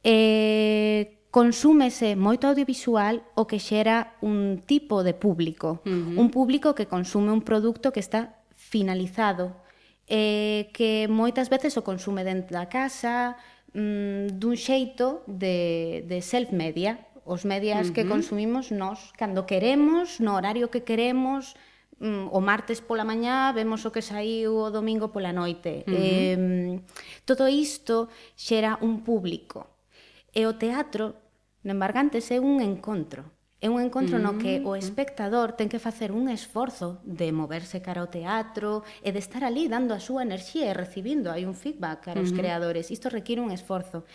eh, 0.02 1.20
consúmese 1.30 2.18
moito 2.18 2.50
audiovisual 2.50 3.22
o 3.38 3.46
que 3.46 3.62
xera 3.62 4.18
un 4.18 4.58
tipo 4.66 5.06
de 5.06 5.14
público, 5.14 5.78
uh 5.86 5.90
-huh. 5.90 6.18
un 6.18 6.28
público 6.34 6.74
que 6.74 6.90
consume 6.90 7.30
un 7.30 7.42
produto 7.46 7.94
que 7.94 8.02
está 8.02 8.42
finalizado, 8.50 9.54
eh, 10.10 10.74
que 10.74 11.06
moitas 11.06 11.46
veces 11.46 11.78
o 11.78 11.86
consume 11.86 12.26
dentro 12.26 12.58
da 12.58 12.66
casa, 12.66 13.38
mm, 13.70 14.42
dun 14.42 14.58
xeito 14.58 15.22
de, 15.30 16.02
de 16.10 16.18
self-media, 16.18 17.06
os 17.22 17.46
medias 17.46 17.86
uh 17.86 17.90
-huh. 17.90 17.94
que 17.94 18.10
consumimos 18.10 18.74
nós 18.74 19.14
cando 19.14 19.46
queremos, 19.46 20.18
no 20.18 20.34
horario 20.34 20.66
que 20.66 20.82
queremos, 20.82 21.54
mm, 22.02 22.26
o 22.34 22.40
martes 22.42 22.82
pola 22.82 23.06
mañá 23.06 23.54
vemos 23.54 23.86
o 23.86 23.94
que 23.94 24.02
saiu 24.02 24.66
o 24.66 24.74
domingo 24.74 25.14
pola 25.14 25.30
noite. 25.30 25.86
Uh 25.86 25.94
-huh. 25.94 25.94
eh, 25.94 26.80
todo 27.22 27.46
isto 27.46 28.10
xera 28.34 28.82
un 28.82 29.06
público 29.06 29.78
E 30.32 30.46
o 30.46 30.54
teatro, 30.54 31.18
no 31.66 31.74
Embargantes, 31.74 32.30
é 32.30 32.38
un 32.38 32.62
encontro. 32.62 33.30
É 33.60 33.68
un 33.68 33.76
encontro 33.76 34.16
mm. 34.16 34.22
no 34.24 34.38
que 34.40 34.60
mm. 34.60 34.64
o 34.64 34.72
espectador 34.72 35.52
ten 35.52 35.68
que 35.68 35.82
facer 35.82 36.16
un 36.16 36.32
esforzo 36.32 37.02
de 37.04 37.28
moverse 37.28 37.84
cara 37.84 38.00
ao 38.00 38.08
teatro 38.08 38.86
e 39.04 39.12
de 39.12 39.20
estar 39.20 39.44
ali 39.44 39.68
dando 39.68 39.92
a 39.92 40.00
súa 40.00 40.24
enerxía 40.24 40.72
e 40.72 40.78
recibindo 40.78 41.28
hai 41.28 41.44
un 41.44 41.52
feedback 41.52 42.08
cara 42.08 42.24
aos 42.24 42.32
mm 42.32 42.38
-hmm. 42.38 42.40
creadores. 42.40 42.88
Isto 42.88 43.12
require 43.12 43.44
un 43.44 43.52
esforzo. 43.52 44.08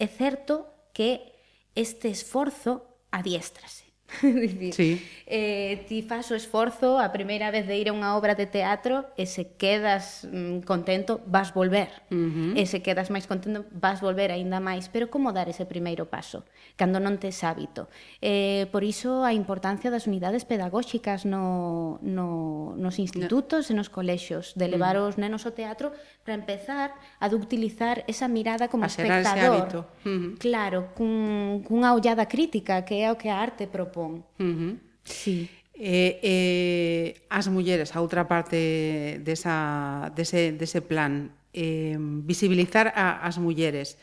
É 0.00 0.10
certo 0.10 0.90
que 0.90 1.38
este 1.76 2.10
esforzo 2.10 3.06
adiéstrase. 3.14 3.89
dicir, 4.22 4.74
sí. 4.74 5.06
eh, 5.26 5.84
ti 5.88 6.02
faz 6.02 6.30
o 6.30 6.34
esforzo 6.34 6.98
a 6.98 7.12
primeira 7.12 7.50
vez 7.50 7.66
de 7.66 7.78
ir 7.78 7.88
a 7.88 7.94
unha 7.94 8.18
obra 8.18 8.34
de 8.34 8.50
teatro 8.50 9.06
e 9.14 9.24
se 9.24 9.54
quedas 9.54 10.26
mm, 10.26 10.66
contento, 10.66 11.22
vas 11.30 11.54
volver. 11.54 11.88
Uh 12.10 12.54
-huh. 12.54 12.58
E 12.58 12.66
se 12.66 12.82
quedas 12.82 13.08
máis 13.08 13.30
contento, 13.30 13.64
vas 13.70 14.02
volver 14.02 14.34
aínda 14.34 14.58
máis. 14.58 14.90
Pero 14.90 15.08
como 15.08 15.30
dar 15.30 15.46
ese 15.46 15.64
primeiro 15.64 16.10
paso, 16.10 16.42
cando 16.74 16.98
non 16.98 17.22
tes 17.22 17.40
hábito? 17.46 17.86
Eh, 18.18 18.66
por 18.74 18.82
iso 18.82 19.22
a 19.22 19.30
importancia 19.32 19.88
das 19.88 20.10
unidades 20.10 20.42
pedagóxicas 20.42 21.22
no, 21.22 22.02
no, 22.02 22.74
nos 22.74 22.98
institutos 22.98 23.70
no. 23.70 23.70
e 23.70 23.78
nos 23.78 23.88
colexios, 23.88 24.58
de 24.58 24.66
levar 24.66 24.98
uh 24.98 25.06
-huh. 25.06 25.14
os 25.14 25.16
nenos 25.16 25.46
ao 25.46 25.54
teatro 25.54 25.94
para 26.26 26.34
empezar 26.34 26.92
a 27.22 27.26
utilizar 27.30 28.02
esa 28.10 28.26
mirada 28.26 28.66
como 28.66 28.84
a 28.84 28.90
espectador. 28.90 29.86
Uh 30.02 30.10
-huh. 30.10 30.30
Claro, 30.42 30.90
cun, 30.98 31.62
cunha 31.62 31.94
ollada 31.94 32.26
crítica 32.26 32.82
que 32.82 33.06
é 33.06 33.08
o 33.12 33.16
que 33.16 33.30
a 33.30 33.38
arte 33.38 33.70
propón 33.70 33.99
Xapón. 34.00 34.24
Uh 34.38 34.44
-huh. 34.44 34.78
Sí. 35.04 35.48
Eh, 35.74 36.20
eh, 36.22 37.26
as 37.30 37.48
mulleres, 37.48 37.96
a 37.96 38.00
outra 38.00 38.28
parte 38.28 39.20
desa, 39.24 40.12
dese, 40.14 40.52
dese 40.52 40.80
plan, 40.84 41.32
eh, 41.52 41.96
visibilizar 41.98 42.92
a, 42.92 43.24
as 43.24 43.40
mulleres. 43.40 43.96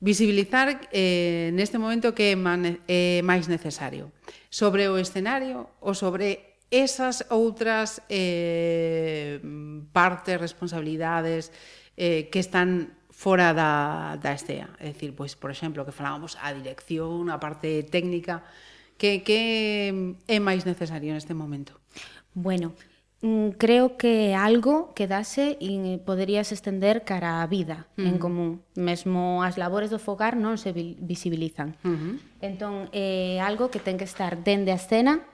Visibilizar 0.00 0.88
eh, 0.90 1.52
neste 1.52 1.78
momento 1.78 2.16
que 2.16 2.32
é, 2.32 2.36
man, 2.36 2.80
é 2.88 3.20
máis 3.22 3.46
necesario. 3.46 4.10
Sobre 4.48 4.88
o 4.88 4.96
escenario 4.96 5.68
ou 5.84 5.92
sobre 5.92 6.56
esas 6.72 7.28
outras 7.28 8.00
eh, 8.08 9.36
partes, 9.92 10.40
responsabilidades 10.40 11.52
eh, 11.94 12.32
que 12.32 12.40
están 12.40 13.02
fora 13.22 13.54
da, 13.54 14.16
da 14.16 14.32
estea. 14.32 14.74
É 14.80 14.90
dicir, 14.90 15.14
pois, 15.14 15.36
por 15.36 15.52
exemplo, 15.54 15.84
que 15.84 15.94
falábamos 15.94 16.34
a 16.42 16.50
dirección, 16.50 17.30
a 17.30 17.38
parte 17.38 17.84
técnica, 17.86 18.42
Que, 19.02 19.26
que 19.26 20.14
é 20.30 20.38
máis 20.38 20.62
necesario 20.62 21.10
neste 21.10 21.34
momento? 21.34 21.74
Bueno, 22.38 22.70
mm, 23.18 23.58
creo 23.58 23.98
que 23.98 24.30
algo 24.30 24.94
que 24.94 25.10
dase 25.10 25.58
e 25.58 25.98
poderías 26.06 26.54
estender 26.54 27.02
cara 27.02 27.42
a 27.42 27.46
vida 27.50 27.90
uh 27.98 28.06
-huh. 28.06 28.06
en 28.06 28.22
común. 28.22 28.62
Mesmo 28.78 29.42
as 29.42 29.58
labores 29.58 29.90
do 29.90 29.98
fogar 29.98 30.38
non 30.38 30.54
se 30.54 30.70
visibilizan. 31.02 31.74
Uh 31.82 31.98
-huh. 31.98 32.14
Entón, 32.46 32.86
é 32.94 33.42
algo 33.42 33.74
que 33.74 33.82
ten 33.82 33.98
que 33.98 34.06
estar 34.06 34.38
dende 34.38 34.70
a 34.70 34.78
escena 34.78 35.26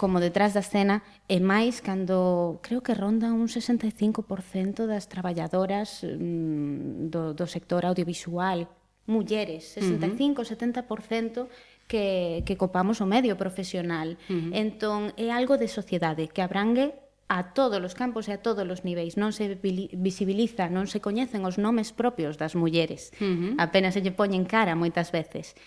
como 0.00 0.16
detrás 0.16 0.56
da 0.56 0.64
escena 0.64 1.04
e 1.28 1.36
máis 1.36 1.84
cando 1.84 2.64
creo 2.64 2.80
que 2.80 2.96
ronda 2.96 3.28
un 3.28 3.52
65% 3.52 4.88
das 4.88 5.04
traballadoras 5.04 6.00
mm, 6.00 7.12
do, 7.12 7.36
do 7.36 7.44
sector 7.44 7.84
audiovisual 7.84 8.72
mulleres, 9.04 9.76
65, 9.76 10.40
uh 10.40 10.48
-huh. 10.48 10.48
70% 10.48 11.44
que, 11.86 12.42
que 12.46 12.56
copamos 12.56 13.00
o 13.00 13.06
medio 13.06 13.36
profesional. 13.36 14.18
Uh 14.28 14.34
-huh. 14.34 14.50
Entón, 14.54 15.00
é 15.16 15.30
algo 15.30 15.56
de 15.56 15.68
sociedade 15.70 16.28
que 16.28 16.42
abrangue 16.42 16.94
a 17.28 17.54
todos 17.54 17.82
os 17.82 17.94
campos 17.94 18.28
e 18.28 18.32
a 18.32 18.42
todos 18.42 18.66
os 18.66 18.84
niveis. 18.86 19.18
Non 19.18 19.34
se 19.34 19.58
visibiliza, 19.94 20.70
non 20.70 20.86
se 20.86 21.02
coñecen 21.02 21.42
os 21.42 21.58
nomes 21.58 21.90
propios 21.90 22.38
das 22.38 22.54
mulleres. 22.54 23.10
Uh 23.18 23.24
-huh. 23.24 23.52
Apenas 23.58 23.94
se 23.94 24.02
lle 24.02 24.14
poñen 24.14 24.46
cara 24.46 24.78
moitas 24.78 25.10
veces. 25.10 25.58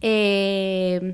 Eh, 0.00 1.12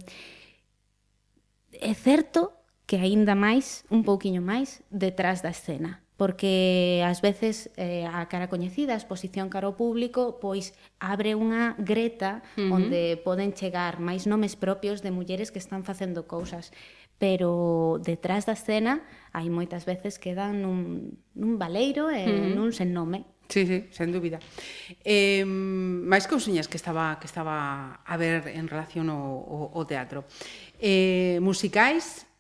é 1.79 1.95
certo 1.95 2.53
que 2.87 2.99
aínda 2.99 3.35
máis, 3.39 3.87
un 3.89 4.03
pouquiño 4.03 4.43
máis, 4.43 4.83
detrás 4.91 5.41
da 5.41 5.55
escena 5.55 6.03
porque 6.23 7.03
ás 7.03 7.19
veces 7.19 7.75
eh, 7.75 8.07
a 8.07 8.31
cara 8.31 8.47
coñecida, 8.47 8.95
a 8.95 9.01
exposición 9.03 9.51
cara 9.51 9.67
ao 9.67 9.75
público, 9.75 10.39
pois 10.39 10.71
abre 11.03 11.35
unha 11.35 11.75
greta 11.83 12.47
uh 12.55 12.63
-huh. 12.63 12.77
onde 12.79 13.19
poden 13.27 13.51
chegar 13.51 13.99
máis 13.99 14.31
nomes 14.31 14.55
propios 14.55 15.03
de 15.03 15.11
mulleres 15.11 15.51
que 15.51 15.59
están 15.59 15.83
facendo 15.83 16.31
cousas, 16.31 16.71
pero 17.19 17.99
detrás 18.07 18.47
da 18.47 18.55
escena 18.55 19.03
hai 19.35 19.51
moitas 19.51 19.83
veces 19.83 20.23
que 20.23 20.39
dan 20.39 20.63
nun, 20.63 21.19
nun 21.35 21.59
baleiro 21.59 22.07
e 22.07 22.23
uh 22.23 22.31
-huh. 22.31 22.55
nun 22.55 22.71
sen 22.71 22.95
nome. 22.95 23.27
Sí, 23.51 23.67
sí, 23.67 23.91
sen 23.91 24.15
dúbida. 24.15 24.39
Eh, 25.03 25.43
máis 25.43 26.31
cousiñas 26.31 26.71
que 26.71 26.79
estaba 26.79 27.19
que 27.19 27.27
estaba 27.27 27.99
a 28.07 28.15
ver 28.15 28.47
en 28.47 28.71
relación 28.71 29.11
ao, 29.11 29.43
ao, 29.43 29.65
ao 29.75 29.83
teatro. 29.91 30.23
Eh, 30.79 31.43
musicais, 31.43 32.31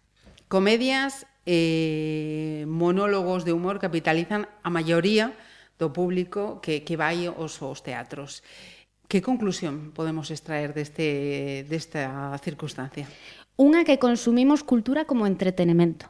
comedias 0.47 1.27
eh, 1.47 2.65
monólogos 2.69 3.45
de 3.45 3.53
humor 3.53 3.79
capitalizan 3.79 4.47
a 4.63 4.71
maioría 4.71 5.35
do 5.79 5.91
público 5.91 6.63
que, 6.63 6.87
que 6.87 6.95
vai 6.95 7.27
aos, 7.27 7.59
aos 7.59 7.83
teatros. 7.83 8.47
Que 9.11 9.21
conclusión 9.21 9.93
podemos 9.93 10.31
extraer 10.31 10.73
deste, 10.73 11.67
desta 11.69 12.33
circunstancia? 12.41 13.05
Unha 13.61 13.85
que 13.85 14.01
consumimos 14.01 14.65
cultura 14.65 15.05
como 15.05 15.29
entretenimento. 15.29 16.09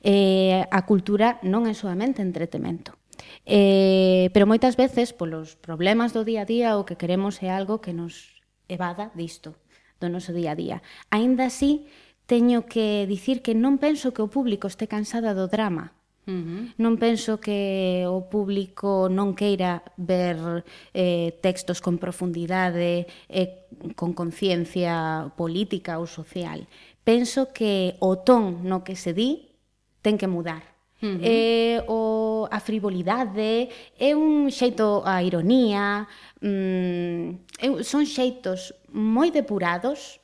Eh, 0.00 0.64
a 0.64 0.80
cultura 0.88 1.42
non 1.44 1.68
é 1.68 1.74
solamente 1.76 2.24
entretenimento. 2.24 2.96
Eh, 3.44 4.32
pero 4.32 4.48
moitas 4.48 4.78
veces, 4.78 5.12
polos 5.12 5.58
problemas 5.60 6.16
do 6.16 6.24
día 6.24 6.46
a 6.46 6.48
día, 6.48 6.80
o 6.80 6.86
que 6.88 6.96
queremos 6.96 7.42
é 7.44 7.52
algo 7.52 7.84
que 7.84 7.92
nos 7.92 8.40
evada 8.70 9.12
disto, 9.12 9.58
do 10.00 10.08
noso 10.08 10.32
día 10.32 10.54
a 10.54 10.58
día. 10.58 10.78
Ainda 11.12 11.52
así, 11.52 11.90
teño 12.30 12.70
que 12.70 13.10
dicir 13.10 13.42
que 13.42 13.58
non 13.58 13.82
penso 13.82 14.14
que 14.14 14.22
o 14.22 14.30
público 14.30 14.70
este 14.70 14.86
cansada 14.86 15.34
do 15.34 15.50
drama. 15.50 15.90
Uh 16.30 16.38
-huh. 16.38 16.62
Non 16.78 16.94
penso 16.94 17.42
que 17.42 18.06
o 18.06 18.30
público 18.30 19.10
non 19.10 19.34
queira 19.34 19.82
ver 19.98 20.62
eh, 20.94 21.34
textos 21.42 21.82
con 21.82 21.98
profundidade, 21.98 23.10
eh, 23.26 23.66
con 23.98 24.14
conciencia 24.14 25.26
política 25.34 25.98
ou 25.98 26.06
social. 26.06 26.70
Penso 27.02 27.50
que 27.50 27.98
o 27.98 28.22
ton 28.22 28.62
no 28.62 28.86
que 28.86 28.94
se 28.94 29.10
di 29.10 29.50
ten 29.98 30.14
que 30.14 30.30
mudar. 30.30 30.62
Uh 31.02 31.18
-huh. 31.18 31.26
eh, 31.26 31.78
o, 31.90 32.46
a 32.46 32.62
frivolidade 32.62 33.66
é 33.98 34.14
un 34.14 34.54
xeito 34.54 35.02
a 35.02 35.18
ironía 35.26 36.06
mm, 36.38 37.82
son 37.82 38.06
xeitos 38.06 38.70
moi 38.94 39.34
depurados 39.34 40.20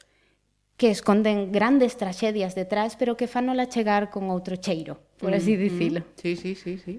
que 0.76 0.92
esconden 0.92 1.52
grandes 1.52 1.97
traxedias 1.97 2.54
detrás, 2.54 2.97
pero 2.97 3.16
que 3.16 3.26
fanola 3.26 3.73
chegar 3.73 4.12
con 4.12 4.28
outro 4.28 4.61
cheiro, 4.61 5.00
por 5.16 5.33
así 5.33 5.56
mm, 5.56 5.61
dicilo. 5.61 6.00
Mm, 6.04 6.12
sí, 6.21 6.33
sí, 6.37 6.52
sí, 6.54 6.73
sí. 6.76 6.95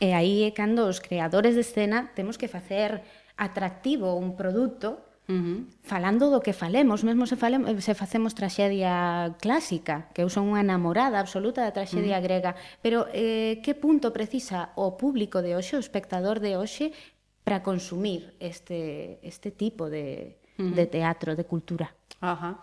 E 0.00 0.16
aí 0.16 0.48
é 0.48 0.56
cando 0.56 0.88
os 0.88 1.04
creadores 1.04 1.52
de 1.52 1.60
escena 1.60 2.16
temos 2.16 2.40
que 2.40 2.48
facer 2.48 3.04
atractivo 3.36 4.16
un 4.16 4.36
produto 4.36 5.04
Uh 5.30 5.38
-huh. 5.38 5.58
falando 5.86 6.26
do 6.26 6.42
que 6.42 6.50
falemos, 6.50 7.06
mesmo 7.06 7.22
se, 7.22 7.38
falemos, 7.38 7.70
se 7.84 7.94
facemos 7.94 8.34
traxedia 8.34 9.36
clásica, 9.38 10.10
que 10.10 10.26
eu 10.26 10.28
son 10.28 10.50
unha 10.50 10.58
enamorada 10.58 11.22
absoluta 11.22 11.62
da 11.62 11.70
traxedia 11.70 12.18
uh 12.18 12.18
-huh. 12.18 12.26
grega, 12.26 12.52
pero 12.82 13.06
eh, 13.14 13.62
que 13.62 13.78
punto 13.78 14.10
precisa 14.10 14.74
o 14.74 14.98
público 14.98 15.38
de 15.38 15.54
hoxe, 15.54 15.78
o 15.78 15.84
espectador 15.86 16.42
de 16.42 16.58
hoxe, 16.58 16.90
para 17.46 17.62
consumir 17.62 18.34
este, 18.42 19.22
este 19.22 19.54
tipo 19.54 19.86
de, 19.86 20.34
uh 20.58 20.66
-huh. 20.66 20.74
de 20.74 20.84
teatro, 20.90 21.38
de 21.38 21.46
cultura? 21.46 21.94
Ajá. 22.18 22.58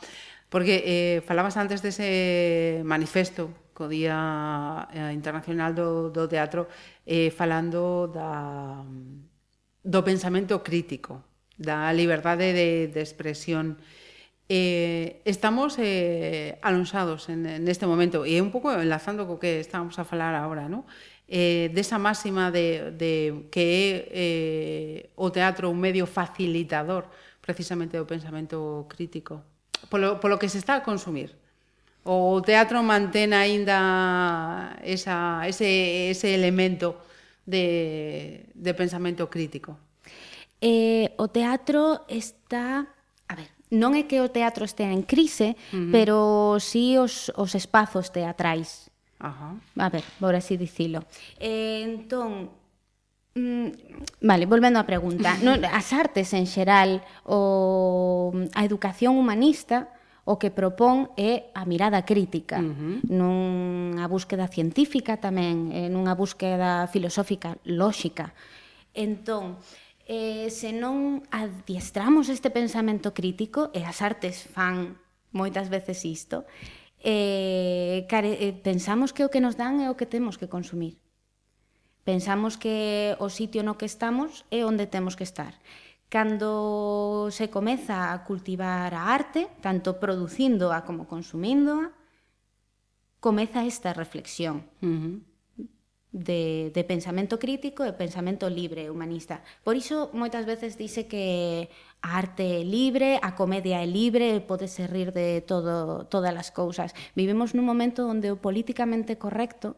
Porque 0.50 0.84
eh, 0.88 1.22
falabas 1.28 1.58
antes 1.60 1.84
dese 1.84 2.82
manifesto 2.88 3.52
co 3.76 3.92
Día 3.92 4.88
eh, 4.90 5.12
Internacional 5.14 5.76
do, 5.76 6.10
do 6.10 6.26
Teatro 6.26 6.72
eh, 7.06 7.30
falando 7.30 8.08
da, 8.08 8.82
do 9.84 10.02
pensamento 10.08 10.64
crítico, 10.64 11.22
da 11.60 11.92
liberdade 11.94 12.56
de, 12.56 12.88
de 12.88 13.02
expresión. 13.04 13.78
Eh, 14.48 15.20
estamos 15.28 15.76
eh, 15.78 16.56
alonsados 16.64 17.28
en, 17.28 17.46
en 17.46 17.68
este 17.68 17.84
momento 17.84 18.24
e 18.24 18.40
un 18.40 18.50
pouco 18.50 18.72
enlazando 18.72 19.28
co 19.28 19.44
que 19.44 19.60
estábamos 19.60 20.00
a 20.00 20.08
falar 20.08 20.32
agora, 20.34 20.72
¿no? 20.72 20.88
eh, 21.28 21.70
desa 21.76 22.00
máxima 22.00 22.52
de, 22.52 22.92
de 22.96 23.48
que 23.52 23.60
é 23.60 23.88
eh, 24.12 25.10
o 25.16 25.28
teatro 25.30 25.70
un 25.70 25.80
medio 25.80 26.08
facilitador 26.08 27.12
precisamente 27.44 28.00
do 28.00 28.08
pensamento 28.08 28.88
crítico 28.88 29.44
polo, 29.90 30.20
polo 30.20 30.40
que 30.40 30.50
se 30.50 30.58
está 30.58 30.82
a 30.82 30.84
consumir. 30.84 31.36
O 32.08 32.40
teatro 32.42 32.80
mantén 32.82 33.36
aínda 33.36 34.80
esa, 34.82 35.44
ese, 35.44 36.10
ese 36.10 36.32
elemento 36.34 37.04
de, 37.44 38.48
de 38.56 38.72
pensamento 38.74 39.28
crítico. 39.28 39.76
Eh, 40.62 41.12
o 41.18 41.28
teatro 41.28 42.08
está... 42.08 42.88
A 43.28 43.36
ver, 43.36 43.52
non 43.70 43.94
é 44.00 44.08
que 44.08 44.24
o 44.24 44.32
teatro 44.32 44.64
estea 44.64 44.88
en 44.90 45.04
crise, 45.04 45.60
uh 45.76 45.76
-huh. 45.76 45.92
pero 45.92 46.18
sí 46.64 46.96
os, 46.96 47.28
os 47.36 47.52
espazos 47.60 48.10
teatrais. 48.10 48.88
Ajá. 49.20 49.60
A 49.76 49.90
ver, 49.90 50.04
vou 50.20 50.32
así 50.32 50.56
dicilo. 50.56 51.04
Eh, 51.40 51.84
entón, 51.84 52.50
Mm, 53.38 53.70
vale, 54.26 54.50
volvendo 54.50 54.82
á 54.82 54.86
pregunta. 54.90 55.38
No, 55.46 55.54
as 55.54 55.94
artes 55.94 56.34
en 56.34 56.50
xeral, 56.50 57.06
o, 57.22 58.34
a 58.58 58.66
educación 58.66 59.14
humanista, 59.14 59.94
o 60.26 60.42
que 60.42 60.50
propón 60.50 61.14
é 61.16 61.54
a 61.54 61.64
mirada 61.70 62.02
crítica, 62.02 62.58
uh 62.58 62.74
-huh. 62.74 62.96
nunha 63.06 64.10
búsqueda 64.10 64.50
científica 64.50 65.22
tamén, 65.22 65.70
eh, 65.70 65.88
nunha 65.88 66.18
búsqueda 66.18 66.90
filosófica 66.90 67.62
lóxica. 67.64 68.34
Entón, 68.98 69.62
eh, 70.10 70.50
se 70.50 70.74
non 70.74 71.22
adiestramos 71.30 72.34
este 72.34 72.50
pensamento 72.50 73.14
crítico, 73.14 73.70
e 73.72 73.86
as 73.86 74.02
artes 74.02 74.50
fan 74.50 74.98
moitas 75.30 75.70
veces 75.70 76.02
isto, 76.10 76.50
eh, 77.06 78.10
care, 78.10 78.34
eh, 78.42 78.58
pensamos 78.58 79.14
que 79.14 79.22
o 79.22 79.30
que 79.30 79.40
nos 79.46 79.56
dan 79.62 79.78
é 79.80 79.94
o 79.94 79.96
que 79.96 80.10
temos 80.10 80.42
que 80.42 80.50
consumir. 80.50 80.98
Pensamos 82.08 82.56
que 82.56 83.20
o 83.20 83.28
sitio 83.28 83.68
no 83.68 83.76
que 83.76 83.84
estamos 83.84 84.48
é 84.48 84.64
onde 84.64 84.88
temos 84.88 85.20
que 85.20 85.28
estar. 85.28 85.60
Cando 86.08 87.28
se 87.36 87.52
comeza 87.52 88.16
a 88.16 88.24
cultivar 88.24 88.96
a 88.96 89.12
arte, 89.12 89.52
tanto 89.60 90.00
producindoa 90.00 90.88
como 90.88 91.04
consumíndoa, 91.04 91.92
comeza 93.20 93.68
esta 93.68 93.92
reflexión. 93.92 94.64
Uh 94.80 94.88
-huh 94.88 95.16
de, 96.12 96.72
de 96.74 96.84
pensamento 96.84 97.38
crítico 97.38 97.84
e 97.86 97.94
pensamento 97.94 98.50
libre 98.50 98.90
humanista. 98.90 99.44
Por 99.62 99.76
iso 99.76 100.10
moitas 100.16 100.48
veces 100.48 100.80
dice 100.80 101.06
que 101.06 101.70
a 102.02 102.18
arte 102.18 102.62
é 102.62 102.66
libre, 102.66 103.20
a 103.22 103.36
comedia 103.36 103.84
é 103.84 103.88
libre, 103.88 104.42
pode 104.42 104.72
ser 104.72 104.90
rir 104.90 105.12
de 105.12 105.44
todo, 105.44 106.08
todas 106.10 106.34
as 106.34 106.50
cousas. 106.50 106.96
Vivimos 107.14 107.54
nun 107.54 107.68
momento 107.68 108.08
onde 108.08 108.32
o 108.34 108.40
políticamente 108.40 109.20
correcto 109.20 109.78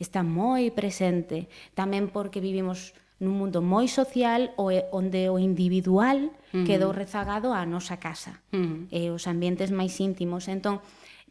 está 0.00 0.24
moi 0.24 0.72
presente, 0.72 1.52
tamén 1.76 2.08
porque 2.08 2.40
vivimos 2.40 2.96
nun 3.20 3.36
mundo 3.36 3.60
moi 3.60 3.84
social 3.84 4.56
onde 4.56 5.28
o 5.28 5.36
individual 5.36 6.32
uh 6.32 6.32
-huh. 6.32 6.64
quedou 6.64 6.90
rezagado 6.96 7.52
á 7.52 7.68
nosa 7.68 8.00
casa, 8.00 8.40
uh 8.50 8.56
-huh. 8.56 8.80
e 8.88 9.12
os 9.12 9.28
ambientes 9.28 9.68
máis 9.68 10.00
íntimos. 10.00 10.48
Entón, 10.48 10.80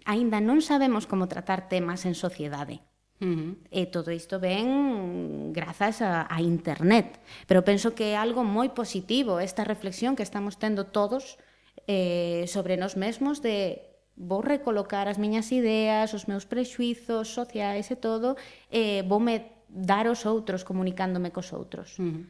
aínda 0.06 0.38
non 0.38 0.62
sabemos 0.62 1.10
como 1.10 1.26
tratar 1.26 1.66
temas 1.66 2.06
en 2.06 2.14
sociedade. 2.14 2.86
Uh 3.20 3.26
-huh. 3.26 3.52
E 3.74 3.90
todo 3.90 4.14
isto 4.14 4.38
ven 4.38 5.50
grazas 5.52 6.06
a, 6.06 6.30
a 6.30 6.38
internet. 6.46 7.18
Pero 7.50 7.66
penso 7.66 7.98
que 7.98 8.14
é 8.14 8.16
algo 8.16 8.46
moi 8.46 8.70
positivo 8.70 9.42
esta 9.42 9.66
reflexión 9.66 10.14
que 10.14 10.24
estamos 10.24 10.62
tendo 10.62 10.94
todos 10.94 11.42
eh, 11.90 12.46
sobre 12.46 12.78
nos 12.78 12.94
mesmos 13.02 13.42
de 13.42 13.89
vou 14.20 14.44
recolocar 14.44 15.08
as 15.08 15.16
miñas 15.16 15.48
ideas, 15.56 16.12
os 16.12 16.28
meus 16.28 16.44
prexuizos 16.44 17.32
sociais 17.32 17.88
e 17.88 17.96
todo, 17.96 18.36
e 18.68 19.00
voume 19.08 19.56
dar 19.72 20.12
aos 20.12 20.28
outros 20.28 20.68
comunicándome 20.68 21.32
cos 21.32 21.56
outros. 21.56 21.96
Uh 21.96 22.04
-huh. 22.04 22.24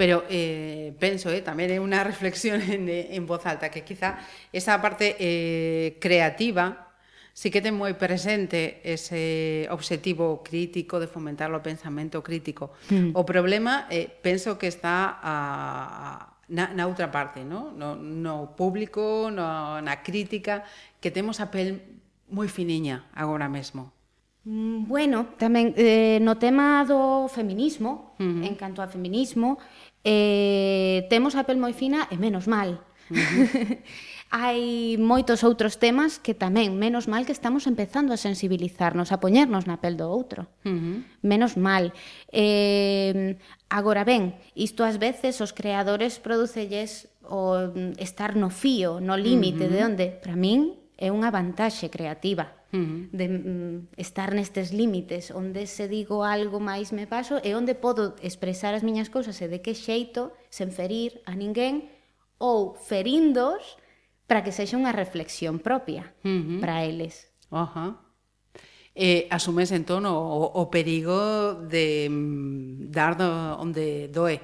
Pero 0.00 0.24
eh, 0.32 0.96
penso, 0.96 1.28
eh, 1.28 1.44
tamén 1.44 1.68
é 1.68 1.78
unha 1.78 2.00
reflexión 2.10 2.64
en, 2.64 2.88
en 2.88 3.22
voz 3.28 3.44
alta, 3.44 3.68
que 3.68 3.84
quizá 3.84 4.16
esa 4.48 4.80
parte 4.80 5.14
eh, 5.20 6.00
creativa 6.00 6.86
sí 7.36 7.52
que 7.52 7.60
ten 7.60 7.76
moi 7.76 7.92
presente 8.00 8.80
ese 8.80 9.68
obxectivo 9.68 10.40
crítico 10.40 10.96
de 10.96 11.04
fomentar 11.04 11.52
o 11.52 11.60
pensamento 11.60 12.24
crítico. 12.24 12.72
Mm. 12.88 13.12
O 13.12 13.28
problema, 13.28 13.84
eh, 13.92 14.08
penso 14.08 14.56
que 14.56 14.72
está 14.72 15.20
a, 15.20 16.35
na, 16.48 16.70
na 16.72 16.86
outra 16.86 17.10
parte, 17.10 17.44
no? 17.44 17.72
No, 17.72 17.94
no 17.96 18.54
público, 18.56 19.30
no, 19.30 19.80
na 19.82 20.02
crítica, 20.02 20.62
que 21.00 21.10
temos 21.10 21.40
a 21.40 21.50
pel 21.50 21.82
moi 22.30 22.48
finiña 22.50 23.06
agora 23.14 23.46
mesmo. 23.50 23.94
Mm, 24.46 24.86
bueno, 24.86 25.34
tamén 25.42 25.74
eh, 25.74 26.22
no 26.22 26.38
tema 26.38 26.86
do 26.86 27.26
feminismo, 27.26 28.14
uh 28.18 28.22
-huh. 28.22 28.46
en 28.46 28.54
canto 28.54 28.78
ao 28.78 28.90
feminismo, 28.90 29.58
eh, 30.06 31.06
temos 31.10 31.34
a 31.34 31.42
pel 31.42 31.58
moi 31.58 31.74
fina 31.74 32.06
e 32.10 32.16
menos 32.18 32.46
mal. 32.46 32.78
Uh 33.10 33.18
-huh 33.18 33.78
hai 34.36 35.00
moitos 35.00 35.40
outros 35.40 35.80
temas 35.80 36.20
que 36.20 36.36
tamén, 36.36 36.76
menos 36.76 37.08
mal 37.08 37.24
que 37.24 37.32
estamos 37.32 37.64
empezando 37.64 38.12
a 38.12 38.20
sensibilizarnos, 38.20 39.08
a 39.08 39.16
poñernos 39.16 39.64
na 39.64 39.80
pel 39.80 39.96
do 39.96 40.12
outro. 40.12 40.44
Uh 40.60 40.76
-huh. 40.76 40.96
Menos 41.24 41.56
mal. 41.56 41.96
Eh, 42.28 43.40
agora 43.72 44.04
ben, 44.04 44.36
isto 44.52 44.84
ás 44.84 45.00
veces 45.00 45.40
os 45.40 45.56
creadores 45.56 46.20
producelles 46.20 47.08
o 47.24 47.72
mm, 47.72 47.96
estar 47.96 48.36
no 48.36 48.52
fío, 48.52 49.00
no 49.00 49.16
límite 49.16 49.64
uh 49.64 49.72
-huh. 49.72 49.74
de 49.74 49.80
onde, 49.88 50.06
para 50.20 50.36
min, 50.36 50.76
é 51.00 51.08
unha 51.08 51.32
vantaxe 51.32 51.88
creativa 51.88 52.52
uh 52.72 52.76
-huh. 52.76 53.00
de 53.12 53.26
mm, 53.28 53.76
estar 53.96 54.36
nestes 54.36 54.72
límites 54.72 55.32
onde 55.32 55.64
se 55.64 55.88
digo 55.88 56.24
algo 56.24 56.60
máis 56.60 56.92
me 56.92 57.08
paso 57.08 57.40
e 57.40 57.56
onde 57.56 57.76
podo 57.76 58.16
expresar 58.20 58.72
as 58.76 58.84
miñas 58.84 59.08
cousas 59.08 59.36
e 59.40 59.48
de 59.48 59.60
que 59.64 59.72
xeito 59.76 60.32
sen 60.48 60.72
ferir 60.72 61.20
a 61.28 61.32
ninguén 61.36 61.88
ou 62.36 62.76
ferindos 62.76 63.80
para 64.26 64.42
que 64.42 64.52
sexa 64.52 64.78
unha 64.78 64.94
reflexión 64.94 65.62
propia 65.62 66.14
uh 66.22 66.28
-huh. 66.28 66.60
para 66.60 66.82
eles. 66.82 67.30
Ajá. 67.50 67.62
Uh 67.62 67.94
-huh. 67.94 68.06
Eh, 68.96 69.28
asumes 69.28 69.76
entón 69.76 70.08
o, 70.08 70.16
o 70.56 70.62
perigo 70.72 71.52
de 71.68 72.08
mm, 72.08 72.88
dar 72.88 73.20
onde 73.60 74.08
doe 74.08 74.40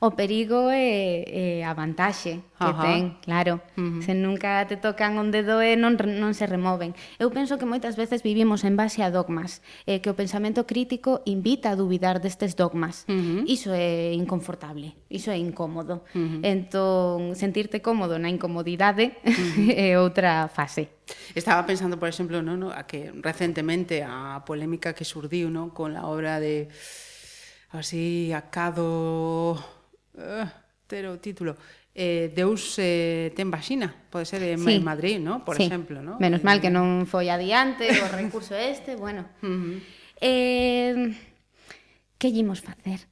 o 0.00 0.16
perigo 0.16 0.72
é, 0.72 1.60
é 1.60 1.64
a 1.64 1.76
vantaxe 1.76 2.40
que 2.56 2.64
Ajá. 2.72 2.80
ten, 2.88 3.20
claro. 3.20 3.60
Uh 3.76 4.00
-huh. 4.00 4.00
Se 4.00 4.16
nunca 4.16 4.64
te 4.64 4.80
tocan 4.80 5.20
un 5.20 5.28
dedo 5.28 5.60
e 5.60 5.76
non, 5.76 6.00
non 6.00 6.32
se 6.32 6.48
removen. 6.48 6.96
Eu 7.20 7.28
penso 7.28 7.60
que 7.60 7.68
moitas 7.68 8.00
veces 8.00 8.24
vivimos 8.24 8.64
en 8.64 8.80
base 8.80 9.04
a 9.04 9.12
dogmas, 9.12 9.60
eh, 9.84 10.00
que 10.00 10.08
o 10.08 10.16
pensamento 10.16 10.64
crítico 10.64 11.20
invita 11.28 11.68
a 11.68 11.76
dubidar 11.76 12.24
destes 12.24 12.56
dogmas. 12.56 13.04
Uh 13.12 13.12
-huh. 13.12 13.40
Iso 13.44 13.76
é 13.76 14.16
inconfortable, 14.16 14.96
iso 15.12 15.28
é 15.28 15.36
incómodo. 15.36 16.00
Uh 16.16 16.40
-huh. 16.40 16.48
Entón, 16.48 17.36
sentirte 17.36 17.84
cómodo 17.84 18.16
na 18.16 18.32
incomodidade 18.32 19.20
uh 19.20 19.28
-huh. 19.36 19.76
é 19.76 20.00
outra 20.00 20.48
fase. 20.48 20.96
Estaba 21.36 21.68
pensando, 21.68 22.00
por 22.00 22.08
exemplo, 22.08 22.40
no, 22.40 22.56
no, 22.56 22.72
a 22.72 22.88
que 22.88 23.12
recentemente 23.20 24.00
a 24.00 24.40
polémica 24.48 24.96
que 24.96 25.04
surdiu 25.04 25.52
no, 25.52 25.76
con 25.76 25.92
la 25.92 26.08
obra 26.08 26.40
de 26.40 26.72
así 27.68 28.32
acado 28.32 29.60
uh, 30.20 30.46
ter 30.86 31.08
o 31.08 31.16
título 31.18 31.56
eh, 31.94 32.32
Deus 32.34 32.78
eh, 32.78 33.32
ten 33.34 33.50
vaxina, 33.50 33.90
pode 33.90 34.24
ser 34.24 34.42
en 34.46 34.62
sí. 34.62 34.78
Madrid, 34.80 35.18
¿no? 35.18 35.44
por 35.44 35.56
sí. 35.56 35.64
exemplo. 35.64 36.02
¿no? 36.02 36.18
Menos 36.18 36.40
eh, 36.40 36.44
mal 36.44 36.60
que 36.60 36.70
eh, 36.70 36.76
non 36.76 37.04
foi 37.04 37.28
adiante 37.28 37.90
o 37.90 38.06
recurso 38.20 38.54
este, 38.54 38.94
bueno. 38.94 39.26
Uh 39.42 39.48
-huh. 39.50 39.76
eh, 40.22 40.94
que 42.16 42.30
llimos 42.30 42.62
facer? 42.62 43.10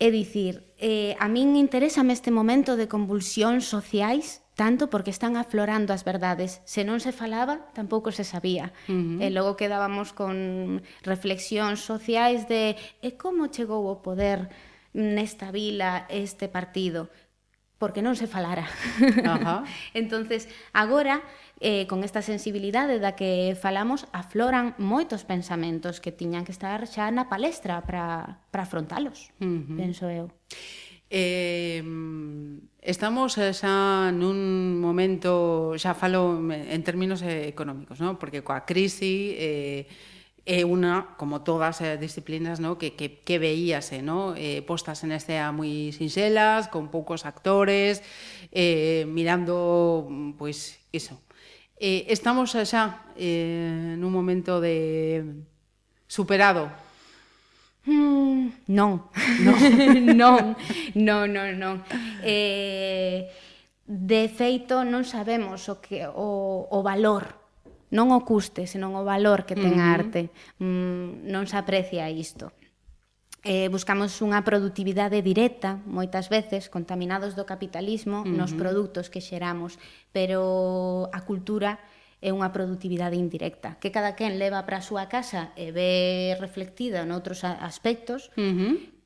É 0.00 0.08
dicir, 0.08 0.64
eh, 0.80 1.12
a 1.20 1.28
min 1.28 1.58
interésame 1.58 2.14
este 2.16 2.32
momento 2.32 2.78
de 2.78 2.88
convulsións 2.88 3.68
sociais 3.68 4.40
tanto 4.56 4.92
porque 4.92 5.08
están 5.08 5.40
aflorando 5.40 5.92
as 5.96 6.04
verdades. 6.04 6.60
Se 6.68 6.84
non 6.84 7.00
se 7.00 7.16
falaba, 7.16 7.68
tampouco 7.72 8.12
se 8.12 8.28
sabía. 8.28 8.76
Uh 8.86 9.18
-huh. 9.18 9.24
E 9.24 9.26
logo 9.32 9.56
quedábamos 9.56 10.12
con 10.12 10.80
reflexións 11.02 11.80
sociais 11.82 12.46
de 12.46 12.76
e 13.02 13.16
como 13.18 13.50
chegou 13.50 13.88
o 13.88 14.00
poder 14.04 14.52
nesta 14.92 15.50
vila 15.50 16.06
este 16.08 16.48
partido 16.48 17.08
porque 17.80 18.04
non 18.04 18.12
se 18.12 18.28
falara. 18.28 18.68
Ajá. 19.24 19.64
entonces, 19.96 20.52
agora, 20.76 21.24
eh, 21.64 21.88
con 21.88 22.04
esta 22.04 22.20
sensibilidade 22.20 23.00
da 23.00 23.16
que 23.16 23.56
falamos, 23.56 24.04
afloran 24.12 24.76
moitos 24.76 25.24
pensamentos 25.24 25.96
que 25.96 26.12
tiñan 26.12 26.44
que 26.44 26.52
estar 26.52 26.84
xa 26.84 27.08
na 27.08 27.32
palestra 27.32 27.80
para 27.88 28.44
afrontalos, 28.52 29.32
uh 29.40 29.64
-huh. 29.64 29.80
penso 29.80 30.12
eu. 30.12 30.28
Eh, 31.08 31.80
estamos 32.84 33.40
xa 33.40 34.12
nun 34.12 34.76
momento, 34.76 35.72
xa 35.80 35.96
falo 35.96 36.36
en 36.52 36.80
términos 36.84 37.24
económicos, 37.24 37.96
¿no? 37.96 38.20
porque 38.20 38.44
coa 38.44 38.68
crisi 38.68 39.32
eh, 39.40 39.88
é 40.50 40.66
unha, 40.66 41.14
como 41.14 41.46
todas 41.46 41.78
as 41.78 41.94
disciplinas, 42.02 42.58
no, 42.58 42.74
que, 42.74 42.98
que, 42.98 43.22
que 43.22 43.38
veíase, 43.38 44.02
no? 44.02 44.34
Eh, 44.34 44.66
postas 44.66 45.06
en 45.06 45.14
escena 45.14 45.54
moi 45.54 45.94
sinxelas, 45.94 46.66
con 46.66 46.90
poucos 46.90 47.22
actores, 47.22 48.02
eh, 48.50 49.06
mirando, 49.06 50.10
pois, 50.34 50.82
pues, 50.90 51.06
iso. 51.06 51.22
Eh, 51.78 52.10
estamos 52.10 52.50
xa 52.50 53.06
eh, 53.14 53.94
nun 53.94 54.10
momento 54.10 54.58
de 54.58 55.22
superado. 56.10 56.66
Mm, 57.86 58.66
non. 58.74 59.06
Non. 59.46 59.56
non. 60.18 60.42
Non, 60.98 61.24
non, 61.30 61.48
non. 61.56 61.76
Eh, 62.26 63.30
de 63.86 64.22
feito, 64.26 64.82
non 64.82 65.06
sabemos 65.06 65.70
o, 65.70 65.78
que, 65.78 66.04
o, 66.10 66.66
o 66.66 66.78
valor 66.82 67.39
non 67.90 68.14
o 68.14 68.22
custe, 68.22 68.70
senón 68.70 68.94
o 68.94 69.02
valor 69.02 69.42
que 69.44 69.58
ten 69.58 69.82
a 69.82 69.90
arte. 69.90 70.30
Mm, 70.62 71.26
non 71.26 71.44
se 71.50 71.58
aprecia 71.58 72.06
isto. 72.10 72.54
Eh, 73.42 73.72
buscamos 73.72 74.20
unha 74.20 74.44
productividade 74.44 75.24
directa, 75.24 75.80
moitas 75.88 76.30
veces, 76.30 76.70
contaminados 76.70 77.34
do 77.34 77.48
capitalismo, 77.48 78.22
uh 78.22 78.28
-huh. 78.28 78.36
nos 78.36 78.52
produtos 78.54 79.08
que 79.08 79.24
xeramos, 79.24 79.80
pero 80.14 81.08
a 81.10 81.20
cultura 81.26 81.80
é 82.20 82.30
unha 82.36 82.52
productividade 82.52 83.16
indirecta, 83.16 83.80
que 83.80 83.88
cada 83.88 84.12
quen 84.12 84.36
leva 84.36 84.60
para 84.68 84.84
a 84.84 84.86
súa 84.86 85.08
casa 85.08 85.56
e 85.56 85.72
ve 85.72 86.36
reflectida 86.36 87.08
noutros 87.08 87.42
aspectos, 87.42 88.28
uh 88.36 88.54
-huh 88.54 88.99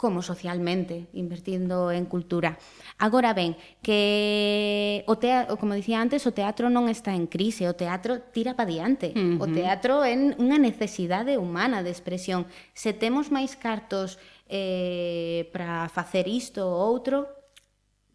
como 0.00 0.22
socialmente, 0.22 1.12
invertindo 1.12 1.92
en 1.92 2.06
cultura. 2.06 2.56
Agora 2.96 3.34
ben, 3.34 3.52
que 3.84 5.04
o 5.04 5.20
teatro, 5.20 5.60
como 5.60 5.76
dicía 5.76 6.00
antes, 6.00 6.24
o 6.24 6.32
teatro 6.32 6.72
non 6.72 6.88
está 6.88 7.12
en 7.12 7.28
crise, 7.28 7.68
o 7.68 7.76
teatro 7.76 8.32
tira 8.32 8.56
pa 8.56 8.64
diante. 8.64 9.12
Uh 9.12 9.36
-huh. 9.36 9.44
O 9.44 9.46
teatro 9.52 10.00
é 10.00 10.16
unha 10.16 10.56
necesidade 10.56 11.36
humana 11.36 11.84
de 11.84 11.92
expresión. 11.92 12.48
Se 12.72 12.96
temos 12.96 13.28
máis 13.28 13.52
cartos 13.60 14.16
eh, 14.48 15.52
para 15.52 15.92
facer 15.92 16.24
isto 16.32 16.64
ou 16.64 16.80
outro, 16.80 17.28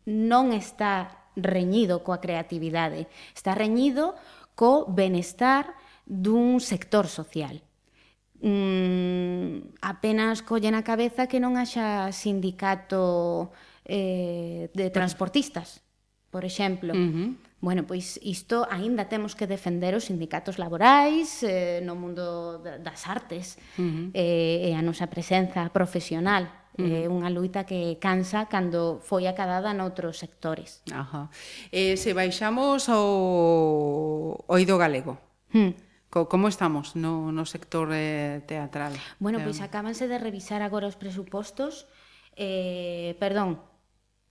non 0.09 0.57
está 0.57 1.29
reñido 1.37 2.01
coa 2.01 2.17
creatividade, 2.17 3.05
está 3.37 3.53
reñido 3.53 4.17
co 4.57 4.89
benestar 4.89 5.77
dun 6.01 6.57
sector 6.57 7.05
social 7.05 7.61
mm, 8.41 9.79
apenas 9.81 10.41
collen 10.41 10.75
a 10.75 10.83
cabeza 10.83 11.27
que 11.27 11.39
non 11.39 11.55
haxa 11.55 12.11
sindicato 12.11 13.51
eh, 13.85 14.69
de 14.73 14.89
transportistas, 14.89 15.85
por 16.29 16.43
exemplo. 16.43 16.93
Uh 16.93 16.97
-huh. 16.97 17.29
Bueno, 17.65 17.87
pois 17.87 18.19
isto 18.21 18.67
aínda 18.69 19.09
temos 19.09 19.33
que 19.33 19.47
defender 19.47 19.95
os 19.95 20.05
sindicatos 20.05 20.61
laborais 20.61 21.41
eh, 21.41 21.81
no 21.81 21.95
mundo 21.97 22.59
das 22.61 23.09
artes 23.09 23.57
uh 23.79 23.81
-huh. 23.81 24.07
eh, 24.13 24.69
e 24.69 24.71
a 24.77 24.85
nosa 24.85 25.07
presenza 25.07 25.65
profesional. 25.73 26.45
Uh 26.77 26.83
eh, 26.83 27.07
-huh. 27.07 27.07
É 27.07 27.09
unha 27.09 27.31
luita 27.31 27.63
que 27.63 27.97
cansa 28.03 28.51
cando 28.51 28.99
foi 29.01 29.25
acadada 29.25 29.73
noutros 29.73 30.19
sectores. 30.19 30.83
Ajá. 30.91 31.31
Eh, 31.71 31.95
se 31.95 32.11
baixamos 32.11 32.91
ao 32.91 34.43
oído 34.45 34.75
galego, 34.77 35.17
hmm 35.55 35.71
como 36.15 36.47
estamos 36.47 36.95
no, 36.95 37.35
no 37.35 37.43
sector 37.43 37.91
eh, 37.91 38.39
teatral? 38.47 38.95
Bueno, 39.19 39.43
pois 39.43 39.59
pues, 39.59 39.67
acabanse 39.67 40.07
de 40.07 40.15
revisar 40.15 40.63
agora 40.63 40.87
os 40.87 40.95
presupostos, 40.95 41.91
eh, 42.39 43.19
perdón, 43.19 43.59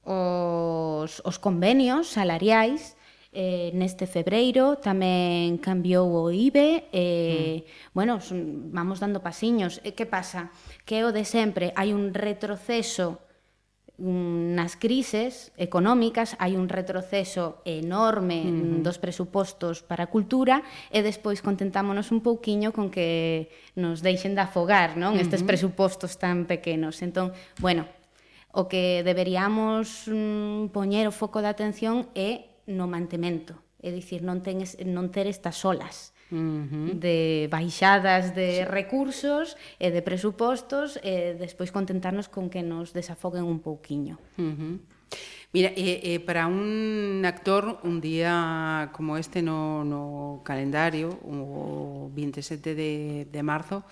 os, 0.09 1.21
os 1.21 1.37
convenios 1.37 2.09
salariais, 2.09 2.97
eh, 3.35 3.75
neste 3.75 4.07
febreiro 4.07 4.79
tamén 4.79 5.59
cambiou 5.59 6.07
o 6.07 6.31
IBE 6.31 6.87
eh, 6.95 7.67
mm. 7.67 7.91
bueno, 7.91 8.23
son, 8.23 8.71
vamos 8.71 9.03
dando 9.03 9.27
pasiños 9.27 9.83
eh, 9.83 9.91
que 9.91 10.07
pasa? 10.07 10.55
que 10.87 11.03
o 11.03 11.11
de 11.11 11.27
sempre 11.27 11.75
hai 11.75 11.91
un 11.91 12.15
retroceso 12.15 13.19
nas 13.99 14.75
crises 14.75 15.55
económicas 15.55 16.35
hai 16.43 16.59
un 16.59 16.67
retroceso 16.67 17.63
enorme 17.63 18.43
uh 18.43 18.51
-huh. 18.51 18.83
dos 18.83 18.99
presupostos 18.99 19.87
para 19.87 20.11
a 20.11 20.11
cultura 20.11 20.67
e 20.91 20.99
despois 20.99 21.39
contentámonos 21.39 22.11
un 22.11 22.19
pouquiño 22.19 22.75
con 22.75 22.91
que 22.91 23.55
nos 23.79 24.03
deixen 24.03 24.35
de 24.35 24.43
afogar 24.43 24.99
non? 24.99 25.15
Uh 25.15 25.23
-huh. 25.23 25.23
estes 25.23 25.47
presupostos 25.47 26.19
tan 26.19 26.51
pequenos 26.51 26.99
entón, 27.07 27.31
bueno, 27.63 27.87
o 28.51 28.67
que 28.67 29.07
deberíamos 29.07 30.11
mm, 30.11 30.75
poñer 30.75 31.07
o 31.07 31.15
foco 31.15 31.39
de 31.39 31.55
atención 31.55 32.11
é 32.19 32.51
no 32.67 32.91
mantemento 32.91 33.55
é 33.79 33.93
dicir, 33.93 34.27
non, 34.27 34.43
ten, 34.43 34.65
non 34.91 35.13
ter 35.15 35.31
estas 35.31 35.63
olas 35.63 36.14
-huh. 36.35 36.99
de 36.99 37.49
baixadas 37.51 38.35
de 38.35 38.63
sí. 38.63 38.65
recursos 38.65 39.57
e 39.79 39.91
de 39.95 40.03
presupostos 40.03 40.99
e 41.03 41.39
despois 41.39 41.71
contentarnos 41.71 42.27
con 42.29 42.51
que 42.51 42.63
nos 42.63 42.93
desafoguen 42.93 43.45
un 43.47 43.61
pouquiño. 43.61 44.19
Uh 44.39 44.43
-huh. 44.43 44.75
Mira, 45.55 45.71
eh, 45.77 46.01
eh, 46.03 46.19
para 46.19 46.49
un 46.49 47.23
actor 47.25 47.79
un 47.85 48.01
día 48.01 48.91
como 48.93 49.17
este 49.17 49.41
no, 49.41 49.85
no 49.85 50.43
calendario, 50.43 51.15
o 51.23 52.11
27 52.11 52.75
de, 52.75 53.29
de 53.31 53.43
marzo, 53.43 53.85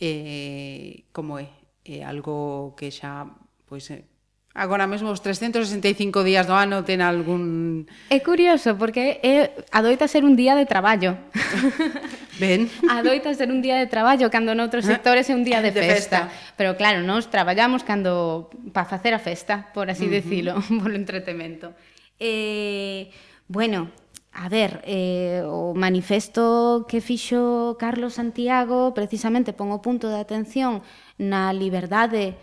eh, 0.00 1.04
como 1.12 1.38
é? 1.38 1.52
É 1.84 2.00
algo 2.00 2.72
que 2.72 2.88
xa 2.88 3.28
pois, 3.68 3.90
eh, 3.90 4.08
agora 4.54 4.86
mesmo 4.86 5.10
os 5.10 5.18
365 5.18 6.22
días 6.22 6.46
do 6.46 6.54
ano 6.54 6.86
ten 6.86 7.02
algún... 7.02 7.90
É 8.06 8.22
curioso, 8.22 8.78
porque 8.78 9.18
é, 9.20 9.50
adoita 9.74 10.06
ser 10.06 10.22
un 10.22 10.38
día 10.38 10.54
de 10.54 10.64
traballo. 10.64 11.18
Ben. 12.38 12.66
Adoita 12.90 13.30
ser 13.34 13.50
un 13.50 13.62
día 13.62 13.78
de 13.78 13.86
traballo, 13.86 14.30
cando 14.30 14.54
noutros 14.54 14.86
ah. 14.86 14.94
sectores 14.94 15.26
é 15.30 15.34
un 15.34 15.42
día 15.42 15.62
de, 15.62 15.70
de 15.70 15.82
festa. 15.82 16.30
festa. 16.30 16.54
Pero 16.54 16.74
claro, 16.78 17.02
nós 17.02 17.30
traballamos 17.30 17.82
cando 17.82 18.50
para 18.70 18.86
facer 18.86 19.14
a 19.14 19.22
festa, 19.22 19.70
por 19.74 19.90
así 19.90 20.06
uh 20.06 20.10
-huh. 20.10 20.18
decilo, 20.22 20.52
polo 20.82 20.94
entretemento. 20.94 21.74
Eh, 22.18 23.10
bueno, 23.50 23.90
A 24.34 24.48
ver, 24.48 24.82
eh, 24.82 25.46
o 25.46 25.78
manifesto 25.78 26.86
que 26.90 26.98
fixo 26.98 27.78
Carlos 27.78 28.18
Santiago 28.18 28.90
precisamente 28.90 29.54
pon 29.54 29.70
o 29.70 29.78
punto 29.78 30.10
de 30.10 30.18
atención 30.18 30.82
na 31.22 31.54
liberdade 31.54 32.34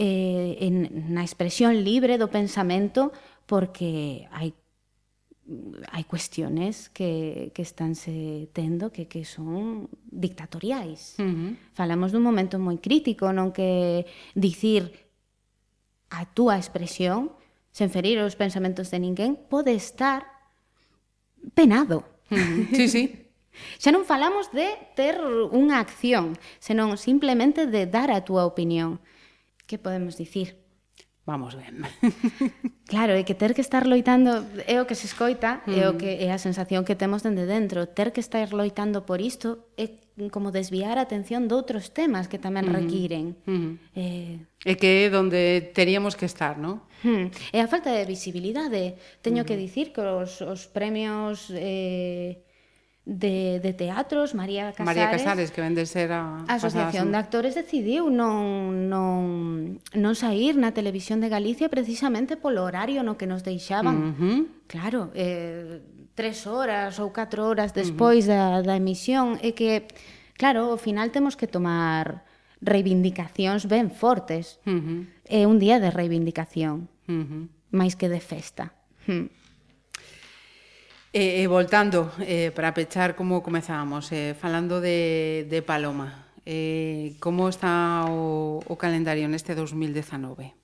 eh, 0.00 0.56
en, 0.64 1.12
na 1.12 1.20
expresión 1.20 1.84
libre 1.84 2.16
do 2.16 2.32
pensamento 2.32 3.12
porque 3.44 4.24
hai 4.32 4.56
hai 5.90 6.06
cuestiones 6.06 6.88
que, 6.94 7.50
que 7.50 7.62
estánse 7.66 8.46
tendo 8.54 8.94
que, 8.94 9.10
que 9.10 9.26
son 9.26 9.90
dictatoriais. 10.06 11.18
Uh 11.18 11.26
-huh. 11.26 11.50
Falamos 11.74 12.14
dun 12.14 12.22
momento 12.22 12.56
moi 12.62 12.78
crítico 12.78 13.34
non 13.34 13.50
que 13.50 14.06
dicir 14.38 15.10
a 16.08 16.22
túa 16.22 16.54
expresión 16.54 17.34
sen 17.74 17.90
ferir 17.90 18.22
os 18.22 18.38
pensamentos 18.38 18.94
de 18.94 19.02
ninguén 19.02 19.36
pode 19.50 19.74
estar 19.74 20.22
penado. 21.52 22.06
Uh 22.30 22.38
-huh. 22.38 22.60
Sí, 22.78 22.86
sí. 22.86 23.04
Xa 23.82 23.90
non 23.90 24.06
falamos 24.06 24.54
de 24.54 24.70
ter 24.94 25.18
unha 25.50 25.82
acción, 25.82 26.38
senón 26.62 26.94
simplemente 26.94 27.66
de 27.66 27.90
dar 27.90 28.14
a 28.14 28.22
túa 28.22 28.46
opinión 28.46 29.02
que 29.70 29.78
podemos 29.78 30.18
dicir? 30.18 30.58
Vamos 31.30 31.54
ben. 31.54 31.86
claro, 32.90 33.14
é 33.14 33.22
que 33.22 33.38
ter 33.38 33.54
que 33.54 33.62
estar 33.62 33.86
loitando 33.86 34.42
é 34.66 34.82
o 34.82 34.88
que 34.88 34.98
se 34.98 35.06
escoita, 35.06 35.62
mm. 35.62 35.78
é 35.78 35.84
o 35.86 35.94
que 35.94 36.26
é 36.26 36.34
a 36.34 36.42
sensación 36.42 36.82
que 36.82 36.98
temos 36.98 37.22
dende 37.22 37.46
dentro. 37.46 37.86
Ter 37.86 38.10
que 38.10 38.18
estar 38.18 38.50
loitando 38.50 39.06
por 39.06 39.22
isto 39.22 39.70
é 39.78 40.02
como 40.34 40.50
desviar 40.50 40.98
a 40.98 41.06
atención 41.06 41.46
de 41.46 41.54
outros 41.54 41.94
temas 41.94 42.26
que 42.26 42.42
tamén 42.42 42.66
mm. 42.66 42.74
requiren. 42.74 43.26
Mm. 43.46 43.70
Eh... 43.94 44.42
É 44.66 44.74
que 44.74 45.06
é 45.06 45.14
onde 45.14 45.70
teríamos 45.70 46.18
que 46.18 46.26
estar, 46.26 46.58
non? 46.58 46.82
Mm. 47.06 47.30
E 47.54 47.58
a 47.62 47.70
falta 47.70 47.94
de 47.94 48.02
visibilidade. 48.10 48.98
Teño 49.22 49.44
mm. 49.44 49.46
que 49.46 49.54
mm-hmm. 49.54 49.70
dicir 49.70 49.86
que 49.94 50.02
os, 50.02 50.42
os 50.42 50.66
premios... 50.66 51.46
Eh 51.54 52.49
de, 53.04 53.60
de 53.60 53.72
teatros, 53.72 54.34
María 54.34 54.72
Casares... 54.72 54.86
María 54.86 55.10
Casares, 55.10 55.50
que 55.50 55.60
vende 55.60 55.86
ser 55.86 56.12
a... 56.12 56.44
Asociación 56.48 57.10
de 57.12 57.18
Actores 57.18 57.54
decidiu 57.54 58.12
non, 58.12 58.86
non, 58.92 59.80
non 59.96 60.14
sair 60.14 60.54
na 60.60 60.76
televisión 60.76 61.18
de 61.24 61.32
Galicia 61.32 61.72
precisamente 61.72 62.36
polo 62.36 62.62
horario 62.62 63.00
no 63.00 63.16
que 63.16 63.26
nos 63.26 63.42
deixaban. 63.42 63.96
Uh 63.96 64.14
-huh. 64.14 64.38
Claro, 64.68 65.10
eh, 65.16 65.80
tres 66.14 66.44
horas 66.44 67.00
ou 67.00 67.08
catro 67.10 67.48
horas 67.48 67.72
despois 67.72 68.28
uh 68.28 68.36
-huh. 68.36 68.62
da, 68.62 68.74
da 68.74 68.74
emisión. 68.76 69.40
É 69.40 69.56
que, 69.56 69.88
claro, 70.36 70.68
ao 70.68 70.78
final 70.78 71.08
temos 71.08 71.34
que 71.40 71.48
tomar 71.48 72.28
reivindicacións 72.60 73.64
ben 73.64 73.88
fortes. 73.88 74.60
Uh 74.68 74.76
-huh. 74.76 75.00
É 75.24 75.48
un 75.48 75.56
día 75.56 75.80
de 75.80 75.88
reivindicación, 75.88 76.92
uh 77.08 77.24
-huh. 77.24 77.42
máis 77.72 77.96
que 77.96 78.12
de 78.12 78.20
festa. 78.20 78.76
Uh 79.08 79.24
-huh. 79.24 79.39
E, 81.12 81.42
eh, 81.42 81.42
e 81.42 81.46
voltando, 81.50 82.12
eh, 82.22 82.54
para 82.54 82.70
pechar 82.70 83.18
como 83.18 83.42
comezábamos, 83.42 84.12
eh, 84.12 84.34
falando 84.38 84.80
de, 84.80 85.46
de 85.50 85.58
Paloma, 85.62 86.30
eh, 86.46 87.18
como 87.18 87.48
está 87.50 88.06
o, 88.06 88.62
o 88.62 88.74
calendario 88.78 89.26
neste 89.26 89.58
2019? 89.58 90.54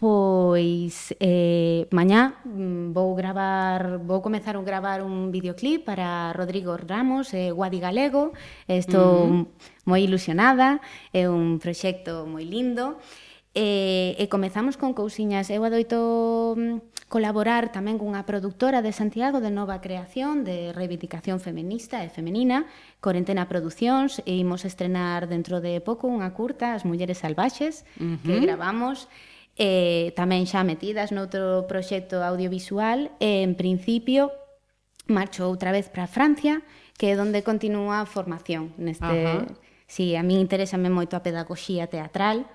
Pois 0.00 1.12
eh, 1.20 1.88
mañá 1.92 2.40
mm, 2.44 2.92
vou 2.92 3.12
gravar, 3.16 4.00
vou 4.04 4.20
comezar 4.20 4.56
a 4.56 4.64
gravar 4.64 5.00
un 5.04 5.32
videoclip 5.32 5.84
para 5.84 6.32
Rodrigo 6.32 6.76
Ramos, 6.76 7.32
eh, 7.32 7.52
Guadi 7.52 7.80
Galego. 7.80 8.32
Estou 8.68 9.28
uh 9.28 9.32
-huh. 9.32 9.88
moi 9.88 10.04
ilusionada, 10.04 10.80
é 11.12 11.28
un 11.28 11.60
proxecto 11.60 12.24
moi 12.28 12.44
lindo. 12.44 12.96
E 12.96 13.29
E, 13.50 14.14
e 14.14 14.30
comezamos 14.30 14.78
con 14.78 14.94
cousiñas. 14.94 15.50
Eu 15.50 15.66
adoito 15.66 16.54
mm, 16.54 17.10
colaborar 17.10 17.74
tamén 17.74 17.98
cunha 17.98 18.22
produtora 18.22 18.78
de 18.78 18.94
Santiago 18.94 19.42
de 19.42 19.50
nova 19.50 19.82
creación, 19.82 20.46
de 20.46 20.70
reivindicación 20.70 21.42
feminista 21.42 22.06
e 22.06 22.08
femenina, 22.14 22.70
Corentena 23.02 23.50
Producións, 23.50 24.22
e 24.22 24.38
imos 24.38 24.62
estrenar 24.62 25.26
dentro 25.26 25.58
de 25.58 25.82
pouco 25.82 26.06
unha 26.06 26.30
curta, 26.30 26.78
As 26.78 26.86
Mulleres 26.86 27.26
Salvaxes, 27.26 27.82
uh 27.98 28.14
-huh. 28.14 28.22
que 28.22 28.38
gravamos 28.38 29.10
eh, 29.58 30.14
tamén 30.14 30.46
xa 30.46 30.62
metidas 30.62 31.10
noutro 31.10 31.66
proxecto 31.66 32.22
audiovisual 32.22 33.10
e 33.18 33.42
en 33.42 33.58
principio 33.58 34.30
marcho 35.10 35.50
outra 35.50 35.74
vez 35.74 35.90
para 35.90 36.06
Francia 36.06 36.62
que 36.96 37.12
é 37.12 37.18
onde 37.18 37.42
continúa 37.42 38.00
a 38.00 38.06
formación 38.06 38.72
neste 38.78 39.10
uh 39.10 39.42
-huh. 39.42 39.52
si 39.90 40.14
sí, 40.14 40.16
a 40.16 40.22
min 40.22 40.38
interésame 40.38 40.88
moito 40.88 41.18
a 41.18 41.24
pedagogía 41.26 41.90
teatral 41.90 42.46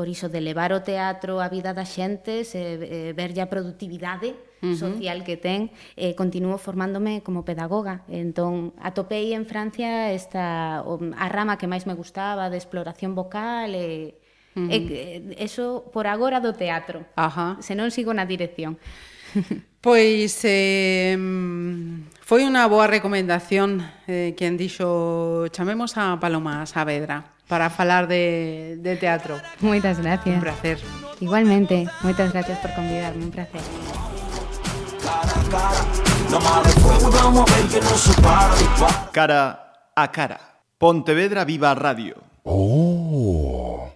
Por 0.00 0.08
iso 0.08 0.32
de 0.32 0.40
levar 0.40 0.72
o 0.72 0.80
teatro 0.80 1.44
á 1.44 1.52
vida 1.52 1.76
da 1.76 1.84
xente, 1.84 2.48
se, 2.48 2.80
eh, 2.80 3.12
verlle 3.12 3.44
a 3.44 3.52
productividade 3.52 4.32
uh 4.64 4.72
-huh. 4.72 4.80
social 4.80 5.20
que 5.28 5.36
ten, 5.36 5.68
eh, 5.92 6.16
continuo 6.16 6.56
formándome 6.56 7.20
como 7.20 7.44
pedagoga. 7.44 8.08
Entón, 8.08 8.72
atopei 8.80 9.36
en 9.36 9.44
Francia 9.44 10.08
esta, 10.16 10.80
a 10.80 11.26
rama 11.28 11.60
que 11.60 11.68
máis 11.68 11.84
me 11.84 11.92
gustaba 11.92 12.48
de 12.48 12.56
exploración 12.56 13.12
vocal 13.12 13.76
e... 13.76 14.16
Uh 14.56 14.64
-huh. 14.64 14.72
E, 14.72 15.36
eso 15.36 15.84
por 15.92 16.08
agora 16.08 16.40
do 16.40 16.56
teatro. 16.56 17.04
Ajá. 17.12 17.60
Se 17.60 17.76
non 17.76 17.92
sigo 17.92 18.16
na 18.16 18.24
dirección. 18.24 18.80
pois 19.84 20.32
eh, 20.48 21.12
foi 22.24 22.40
unha 22.48 22.64
boa 22.72 22.88
recomendación 22.88 23.84
eh, 24.08 24.32
quen 24.32 24.56
dixo 24.56 25.44
chamemos 25.52 25.92
a 26.00 26.16
Paloma 26.16 26.64
Saavedra. 26.64 27.36
Para 27.50 27.68
falar 27.68 28.06
de, 28.06 28.78
de 28.78 28.96
teatro. 28.96 29.36
Moitas 29.60 29.98
gracias. 29.98 30.36
Un 30.36 30.40
placer. 30.40 30.78
Igualmente, 31.18 31.90
moitas 32.00 32.32
gracias 32.32 32.56
por 32.60 32.72
convidarme, 32.72 33.24
un 33.24 33.30
placer. 33.30 33.60
Cara 39.12 39.90
a 39.96 40.08
cara. 40.08 40.40
Pontevedra 40.78 41.44
Viva 41.44 41.74
Radio. 41.74 42.14
Oh. 42.44 43.49